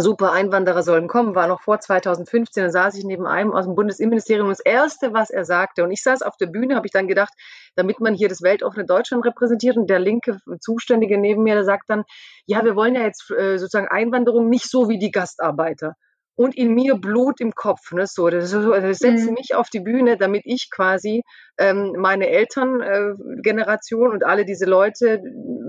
[0.00, 3.74] super Einwanderer sollen kommen, war noch vor 2015, da saß ich neben einem aus dem
[3.74, 6.92] Bundesinnenministerium und das Erste, was er sagte, und ich saß auf der Bühne, habe ich
[6.92, 7.32] dann gedacht,
[7.76, 11.90] damit man hier das weltoffene Deutschland repräsentiert und der linke Zuständige neben mir, der sagt
[11.90, 12.04] dann,
[12.46, 15.94] ja, wir wollen ja jetzt äh, sozusagen Einwanderung nicht so wie die Gastarbeiter.
[16.34, 19.34] Und in mir Blut im Kopf, ne, so, das, so, das setzt mhm.
[19.34, 21.24] mich auf die Bühne, damit ich quasi
[21.58, 25.20] ähm, meine Elterngeneration äh, und alle diese Leute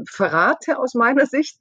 [0.07, 1.57] verrate aus meiner Sicht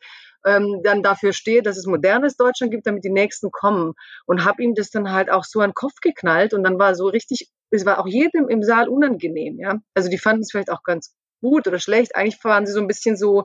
[0.47, 3.95] ähm, dann dafür stehe, dass es modernes Deutschland gibt, damit die Nächsten kommen.
[4.27, 6.95] Und habe ihm das dann halt auch so an den Kopf geknallt und dann war
[6.95, 9.79] so richtig, es war auch jedem im Saal unangenehm, ja.
[9.95, 12.17] Also die fanden es vielleicht auch ganz gut oder schlecht.
[12.17, 13.45] Eigentlich waren sie so ein bisschen so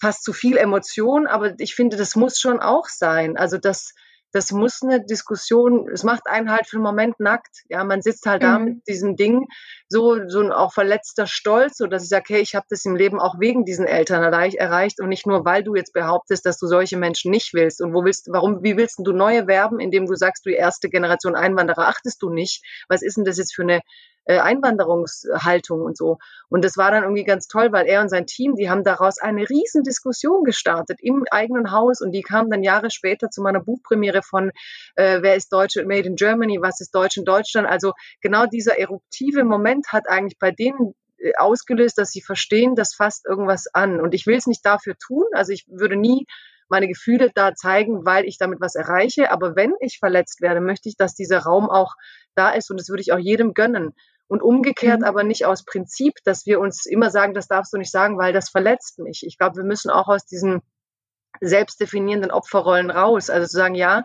[0.00, 3.36] fast zu viel Emotion, aber ich finde, das muss schon auch sein.
[3.36, 3.92] Also das,
[4.32, 7.62] das muss eine Diskussion, es macht einen halt für einen Moment nackt.
[7.68, 8.46] Ja, man sitzt halt mhm.
[8.46, 9.46] da mit diesem Ding,
[9.88, 12.94] so, so ein auch verletzter Stolz, so dass ich sage, hey, ich habe das im
[12.94, 16.66] Leben auch wegen diesen Eltern erreicht und nicht nur, weil du jetzt behauptest, dass du
[16.66, 17.80] solche Menschen nicht willst.
[17.80, 21.34] Und wo willst, warum, wie willst du neue werben, indem du sagst, du erste Generation
[21.34, 22.62] Einwanderer achtest du nicht?
[22.88, 23.80] Was ist denn das jetzt für eine
[24.30, 26.18] äh, Einwanderungshaltung und so.
[26.48, 29.18] Und das war dann irgendwie ganz toll, weil er und sein Team, die haben daraus
[29.18, 33.60] eine riesen Diskussion gestartet im eigenen Haus und die kam dann Jahre später zu meiner
[33.60, 34.52] Buchpremiere von
[34.94, 37.66] äh, Wer ist Deutsch Made in Germany, was ist Deutsch in Deutschland.
[37.66, 42.94] Also genau dieser eruptive Moment hat eigentlich bei denen äh, ausgelöst, dass sie verstehen, das
[42.94, 44.00] fasst irgendwas an.
[44.00, 45.24] Und ich will es nicht dafür tun.
[45.32, 46.26] Also ich würde nie
[46.68, 49.32] meine Gefühle da zeigen, weil ich damit was erreiche.
[49.32, 51.96] Aber wenn ich verletzt werde, möchte ich, dass dieser Raum auch
[52.34, 53.92] da ist und das würde ich auch jedem gönnen.
[54.30, 55.06] Und umgekehrt mhm.
[55.06, 58.32] aber nicht aus Prinzip, dass wir uns immer sagen, das darfst du nicht sagen, weil
[58.32, 59.24] das verletzt mich.
[59.26, 60.62] Ich glaube, wir müssen auch aus diesen
[61.40, 63.28] selbstdefinierenden Opferrollen raus.
[63.28, 64.04] Also zu sagen, ja,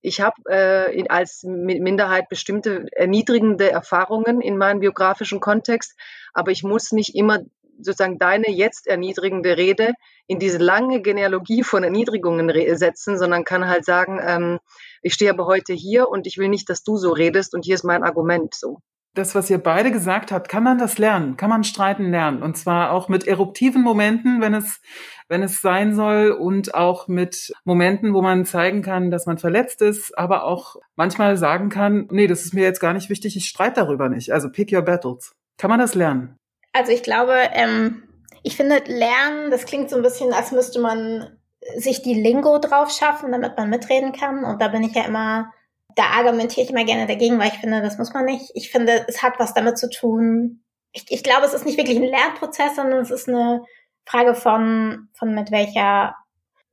[0.00, 5.94] ich habe äh, als Minderheit bestimmte erniedrigende Erfahrungen in meinem biografischen Kontext,
[6.32, 7.40] aber ich muss nicht immer
[7.78, 9.92] sozusagen deine jetzt erniedrigende Rede
[10.26, 14.58] in diese lange Genealogie von Erniedrigungen setzen, sondern kann halt sagen, ähm,
[15.02, 17.74] ich stehe aber heute hier und ich will nicht, dass du so redest und hier
[17.74, 18.78] ist mein Argument so
[19.16, 22.42] das, was ihr beide gesagt habt, kann man das lernen, kann man streiten lernen.
[22.42, 24.80] Und zwar auch mit eruptiven Momenten, wenn es,
[25.28, 29.82] wenn es sein soll, und auch mit Momenten, wo man zeigen kann, dass man verletzt
[29.82, 33.48] ist, aber auch manchmal sagen kann, nee, das ist mir jetzt gar nicht wichtig, ich
[33.48, 34.32] streite darüber nicht.
[34.32, 35.34] Also pick your battles.
[35.56, 36.36] Kann man das lernen?
[36.72, 38.02] Also ich glaube, ähm,
[38.42, 41.36] ich finde, lernen, das klingt so ein bisschen, als müsste man
[41.76, 44.44] sich die Lingo drauf schaffen, damit man mitreden kann.
[44.44, 45.52] Und da bin ich ja immer
[45.96, 48.50] da argumentiere ich immer gerne dagegen, weil ich finde, das muss man nicht.
[48.54, 50.62] Ich finde, es hat was damit zu tun.
[50.92, 53.62] Ich, ich glaube, es ist nicht wirklich ein Lernprozess, sondern es ist eine
[54.04, 56.14] Frage von, von mit welcher,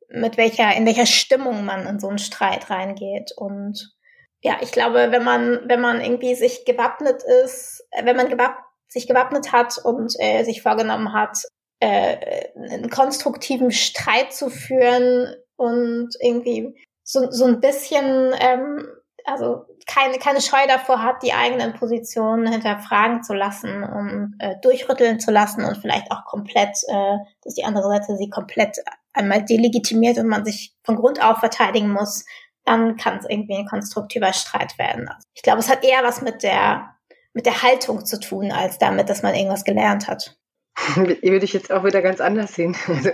[0.09, 3.31] mit welcher, in welcher Stimmung man in so einen Streit reingeht.
[3.37, 3.95] Und
[4.41, 8.57] ja, ich glaube, wenn man, wenn man irgendwie sich gewappnet ist, wenn man gewapp,
[8.89, 11.37] sich gewappnet hat und äh, sich vorgenommen hat,
[11.79, 18.85] äh, einen konstruktiven Streit zu führen und irgendwie so, so ein bisschen ähm,
[19.25, 25.19] also keine, keine Scheu davor hat, die eigenen Positionen hinterfragen zu lassen und äh, durchrütteln
[25.19, 28.77] zu lassen und vielleicht auch komplett, äh, dass die andere Seite sie komplett
[29.13, 32.25] einmal delegitimiert und man sich von Grund auf verteidigen muss,
[32.65, 35.07] dann kann es irgendwie ein konstruktiver Streit werden.
[35.07, 36.89] Also ich glaube, es hat eher was mit der
[37.33, 40.37] mit der Haltung zu tun, als damit, dass man irgendwas gelernt hat.
[40.95, 42.75] Würde ich jetzt auch wieder ganz anders sehen.
[42.87, 43.09] Also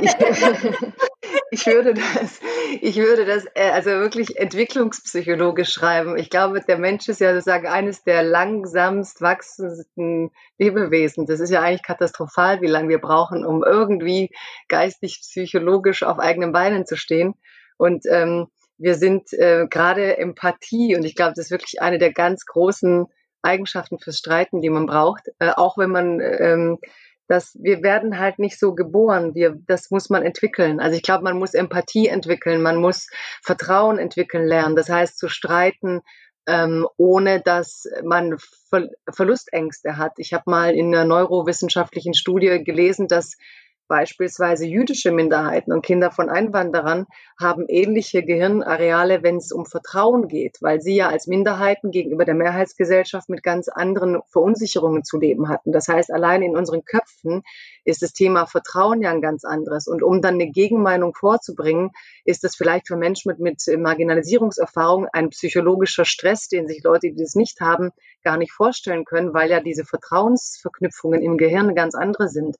[0.00, 0.10] ich,
[1.52, 2.40] ich, würde das,
[2.80, 6.16] ich würde das äh, also wirklich entwicklungspsychologisch schreiben.
[6.16, 11.26] Ich glaube, der Mensch ist ja sozusagen eines der langsamst wachsendsten Lebewesen.
[11.26, 14.30] Das ist ja eigentlich katastrophal, wie lange wir brauchen, um irgendwie
[14.68, 17.34] geistig, psychologisch auf eigenen Beinen zu stehen.
[17.76, 18.46] Und ähm,
[18.78, 23.06] wir sind äh, gerade Empathie und ich glaube, das ist wirklich eine der ganz großen
[23.42, 26.78] Eigenschaften fürs Streiten, die man braucht, äh, auch wenn man ähm,
[27.32, 29.34] dass wir werden halt nicht so geboren.
[29.34, 30.80] Wir, das muss man entwickeln.
[30.80, 33.08] Also ich glaube, man muss Empathie entwickeln, man muss
[33.42, 34.76] Vertrauen entwickeln lernen.
[34.76, 36.02] Das heißt, zu streiten,
[36.46, 38.36] ähm, ohne dass man
[38.68, 40.12] Ver Verlustängste hat.
[40.18, 43.38] Ich habe mal in einer neurowissenschaftlichen Studie gelesen, dass
[43.92, 47.04] Beispielsweise jüdische Minderheiten und Kinder von Einwanderern
[47.38, 52.34] haben ähnliche Gehirnareale, wenn es um Vertrauen geht, weil sie ja als Minderheiten gegenüber der
[52.34, 55.72] Mehrheitsgesellschaft mit ganz anderen Verunsicherungen zu leben hatten.
[55.72, 57.42] Das heißt, allein in unseren Köpfen
[57.84, 59.86] ist das Thema Vertrauen ja ein ganz anderes.
[59.86, 61.90] Und um dann eine Gegenmeinung vorzubringen,
[62.24, 67.22] ist das vielleicht für Menschen mit, mit Marginalisierungserfahrung ein psychologischer Stress, den sich Leute, die
[67.22, 67.90] das nicht haben,
[68.24, 72.56] gar nicht vorstellen können, weil ja diese Vertrauensverknüpfungen im Gehirn ganz andere sind.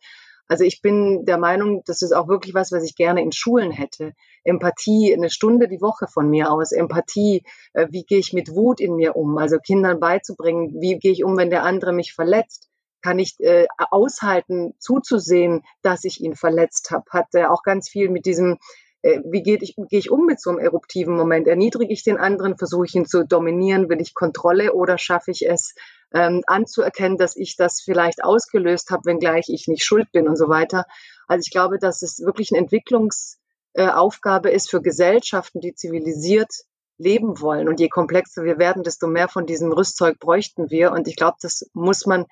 [0.52, 3.70] Also ich bin der Meinung, das ist auch wirklich was, was ich gerne in Schulen
[3.70, 4.12] hätte.
[4.44, 6.72] Empathie, eine Stunde die Woche von mir aus.
[6.72, 7.42] Empathie,
[7.72, 9.38] äh, wie gehe ich mit Wut in mir um?
[9.38, 12.68] Also Kindern beizubringen, wie gehe ich um, wenn der andere mich verletzt?
[13.00, 17.04] Kann ich äh, aushalten, zuzusehen, dass ich ihn verletzt habe?
[17.08, 18.56] Hat er auch ganz viel mit diesem äh,
[19.02, 21.48] wie gehe ich, gehe ich um mit so einem eruptiven Moment?
[21.48, 22.56] Erniedrige ich den anderen?
[22.56, 23.88] Versuche ich ihn zu dominieren?
[23.88, 25.74] Will ich Kontrolle oder schaffe ich es,
[26.14, 30.48] ähm, anzuerkennen, dass ich das vielleicht ausgelöst habe, wenngleich ich nicht schuld bin und so
[30.48, 30.84] weiter?
[31.26, 36.50] Also ich glaube, dass es wirklich eine Entwicklungsaufgabe äh, ist für Gesellschaften, die zivilisiert
[36.98, 37.68] leben wollen.
[37.68, 40.92] Und je komplexer wir werden, desto mehr von diesem Rüstzeug bräuchten wir.
[40.92, 42.26] Und ich glaube, das muss man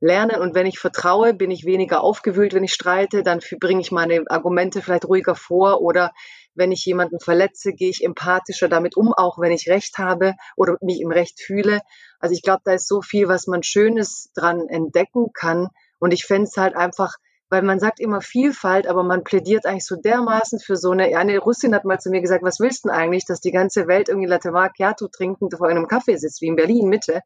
[0.00, 0.40] lernen.
[0.40, 4.24] Und wenn ich vertraue, bin ich weniger aufgewühlt, wenn ich streite, dann bringe ich meine
[4.28, 6.12] Argumente vielleicht ruhiger vor oder
[6.54, 10.76] wenn ich jemanden verletze, gehe ich empathischer damit um, auch wenn ich Recht habe oder
[10.80, 11.80] mich im Recht fühle.
[12.18, 15.68] Also ich glaube, da ist so viel, was man Schönes dran entdecken kann.
[15.98, 17.16] Und ich fände es halt einfach,
[17.48, 21.38] weil man sagt immer Vielfalt, aber man plädiert eigentlich so dermaßen für so eine, eine
[21.38, 24.08] Russin hat mal zu mir gesagt, was willst du denn eigentlich, dass die ganze Welt
[24.08, 27.20] irgendwie Latte Macchiato trinkend vor einem Kaffee sitzt, wie in Berlin Mitte.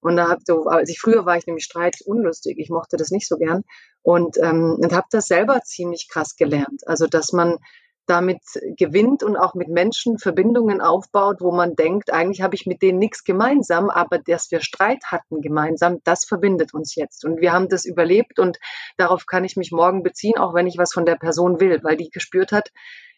[0.00, 2.58] Und da hab so, als ich früher war ich nämlich Streit unlustig.
[2.58, 3.62] Ich mochte das nicht so gern
[4.02, 6.82] und ähm, und habe das selber ziemlich krass gelernt.
[6.86, 7.58] Also dass man
[8.06, 8.40] damit
[8.76, 12.98] gewinnt und auch mit Menschen Verbindungen aufbaut, wo man denkt, eigentlich habe ich mit denen
[12.98, 17.24] nichts gemeinsam, aber dass wir Streit hatten gemeinsam, das verbindet uns jetzt.
[17.24, 18.58] Und wir haben das überlebt und
[18.96, 21.96] darauf kann ich mich morgen beziehen, auch wenn ich was von der Person will, weil
[21.96, 22.70] die gespürt hat,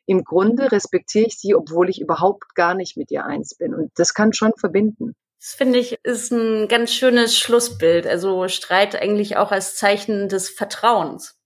[0.07, 3.75] im Grunde respektiere ich sie, obwohl ich überhaupt gar nicht mit ihr eins bin.
[3.75, 5.15] Und das kann schon verbinden.
[5.41, 8.07] Das finde ich ist ein ganz schönes Schlussbild.
[8.07, 11.39] Also Streit eigentlich auch als Zeichen des Vertrauens.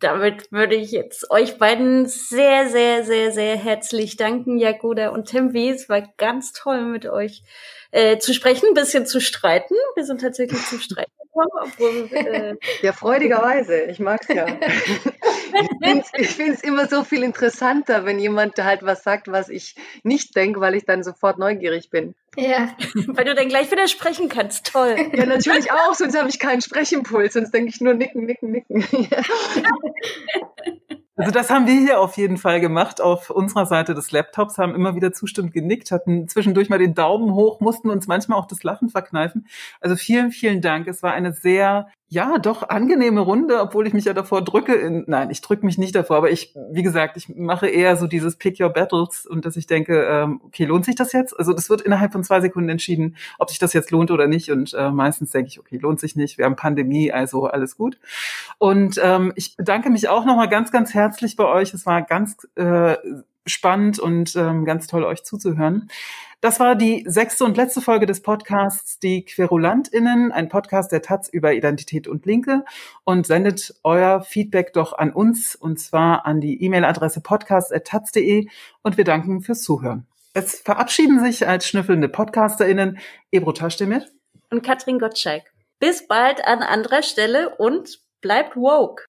[0.00, 5.70] Damit würde ich jetzt euch beiden sehr, sehr, sehr, sehr herzlich danken, Jagoda und Tembi.
[5.70, 7.42] Es war ganz toll mit euch
[7.90, 9.74] äh, zu sprechen, ein bisschen zu streiten.
[9.94, 13.82] Wir sind tatsächlich zum Streiten gekommen, obwohl äh, Ja, freudigerweise.
[13.82, 14.46] Ich mag's ja.
[16.16, 20.36] ich finde es immer so viel interessanter, wenn jemand halt was sagt, was ich nicht
[20.36, 22.14] denke, weil ich dann sofort neugierig bin.
[22.38, 22.68] Ja.
[23.08, 24.72] Weil du dann gleich widersprechen kannst.
[24.72, 24.96] Toll.
[25.18, 28.84] Ja, natürlich auch, sonst habe ich keinen Sprechimpuls, sonst denke ich nur nicken, nicken, nicken.
[31.20, 33.00] Also das haben wir hier auf jeden Fall gemacht.
[33.00, 37.34] Auf unserer Seite des Laptops haben immer wieder zustimmend genickt, hatten zwischendurch mal den Daumen
[37.34, 39.48] hoch, mussten uns manchmal auch das Lachen verkneifen.
[39.80, 40.86] Also vielen, vielen Dank.
[40.86, 44.74] Es war eine sehr ja, doch angenehme Runde, obwohl ich mich ja davor drücke.
[44.74, 48.06] In, nein, ich drücke mich nicht davor, aber ich, wie gesagt, ich mache eher so
[48.06, 51.38] dieses Pick Your Battles und dass ich denke, ähm, okay, lohnt sich das jetzt?
[51.38, 54.50] Also das wird innerhalb von zwei Sekunden entschieden, ob sich das jetzt lohnt oder nicht.
[54.50, 56.38] Und äh, meistens denke ich, okay, lohnt sich nicht.
[56.38, 57.98] Wir haben Pandemie, also alles gut.
[58.56, 61.74] Und ähm, ich bedanke mich auch nochmal ganz, ganz herzlich bei euch.
[61.74, 62.96] Es war ganz äh,
[63.44, 65.90] spannend und ähm, ganz toll, euch zuzuhören.
[66.40, 71.28] Das war die sechste und letzte Folge des Podcasts Die QuerulantInnen, ein Podcast der Taz
[71.28, 72.64] über Identität und Linke
[73.02, 78.46] und sendet euer Feedback doch an uns und zwar an die E-Mail-Adresse podcast.taz.de
[78.82, 80.06] und wir danken fürs Zuhören.
[80.32, 82.98] Es verabschieden sich als schnüffelnde PodcasterInnen
[83.32, 84.06] Ebro Taschdemir
[84.52, 85.42] und Katrin Gottschalk.
[85.80, 89.04] Bis bald an anderer Stelle und bleibt woke.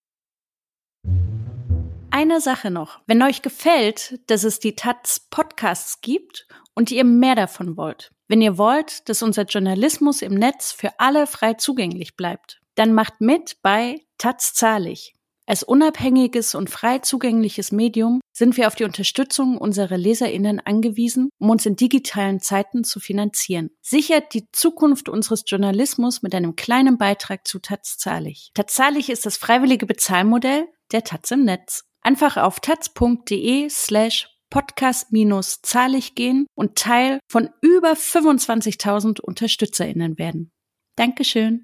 [2.10, 3.02] Eine Sache noch.
[3.06, 6.48] Wenn euch gefällt, dass es die Taz Podcasts gibt
[6.80, 11.28] und ihr mehr davon wollt, wenn ihr wollt, dass unser Journalismus im Netz für alle
[11.28, 15.14] frei zugänglich bleibt, dann macht mit bei Taz Zahlig.
[15.46, 21.50] Als unabhängiges und frei zugängliches Medium sind wir auf die Unterstützung unserer Leserinnen angewiesen, um
[21.50, 23.72] uns in digitalen Zeiten zu finanzieren.
[23.82, 27.60] Sichert die Zukunft unseres Journalismus mit einem kleinen Beitrag zu.
[27.60, 31.84] Taz Zahlig ist das freiwillige Bezahlmodell der Taz im Netz.
[32.00, 40.52] Einfach auf taz.de slash podcast-zahlig gehen und Teil von über 25.000 UnterstützerInnen werden.
[40.96, 41.64] Dankeschön.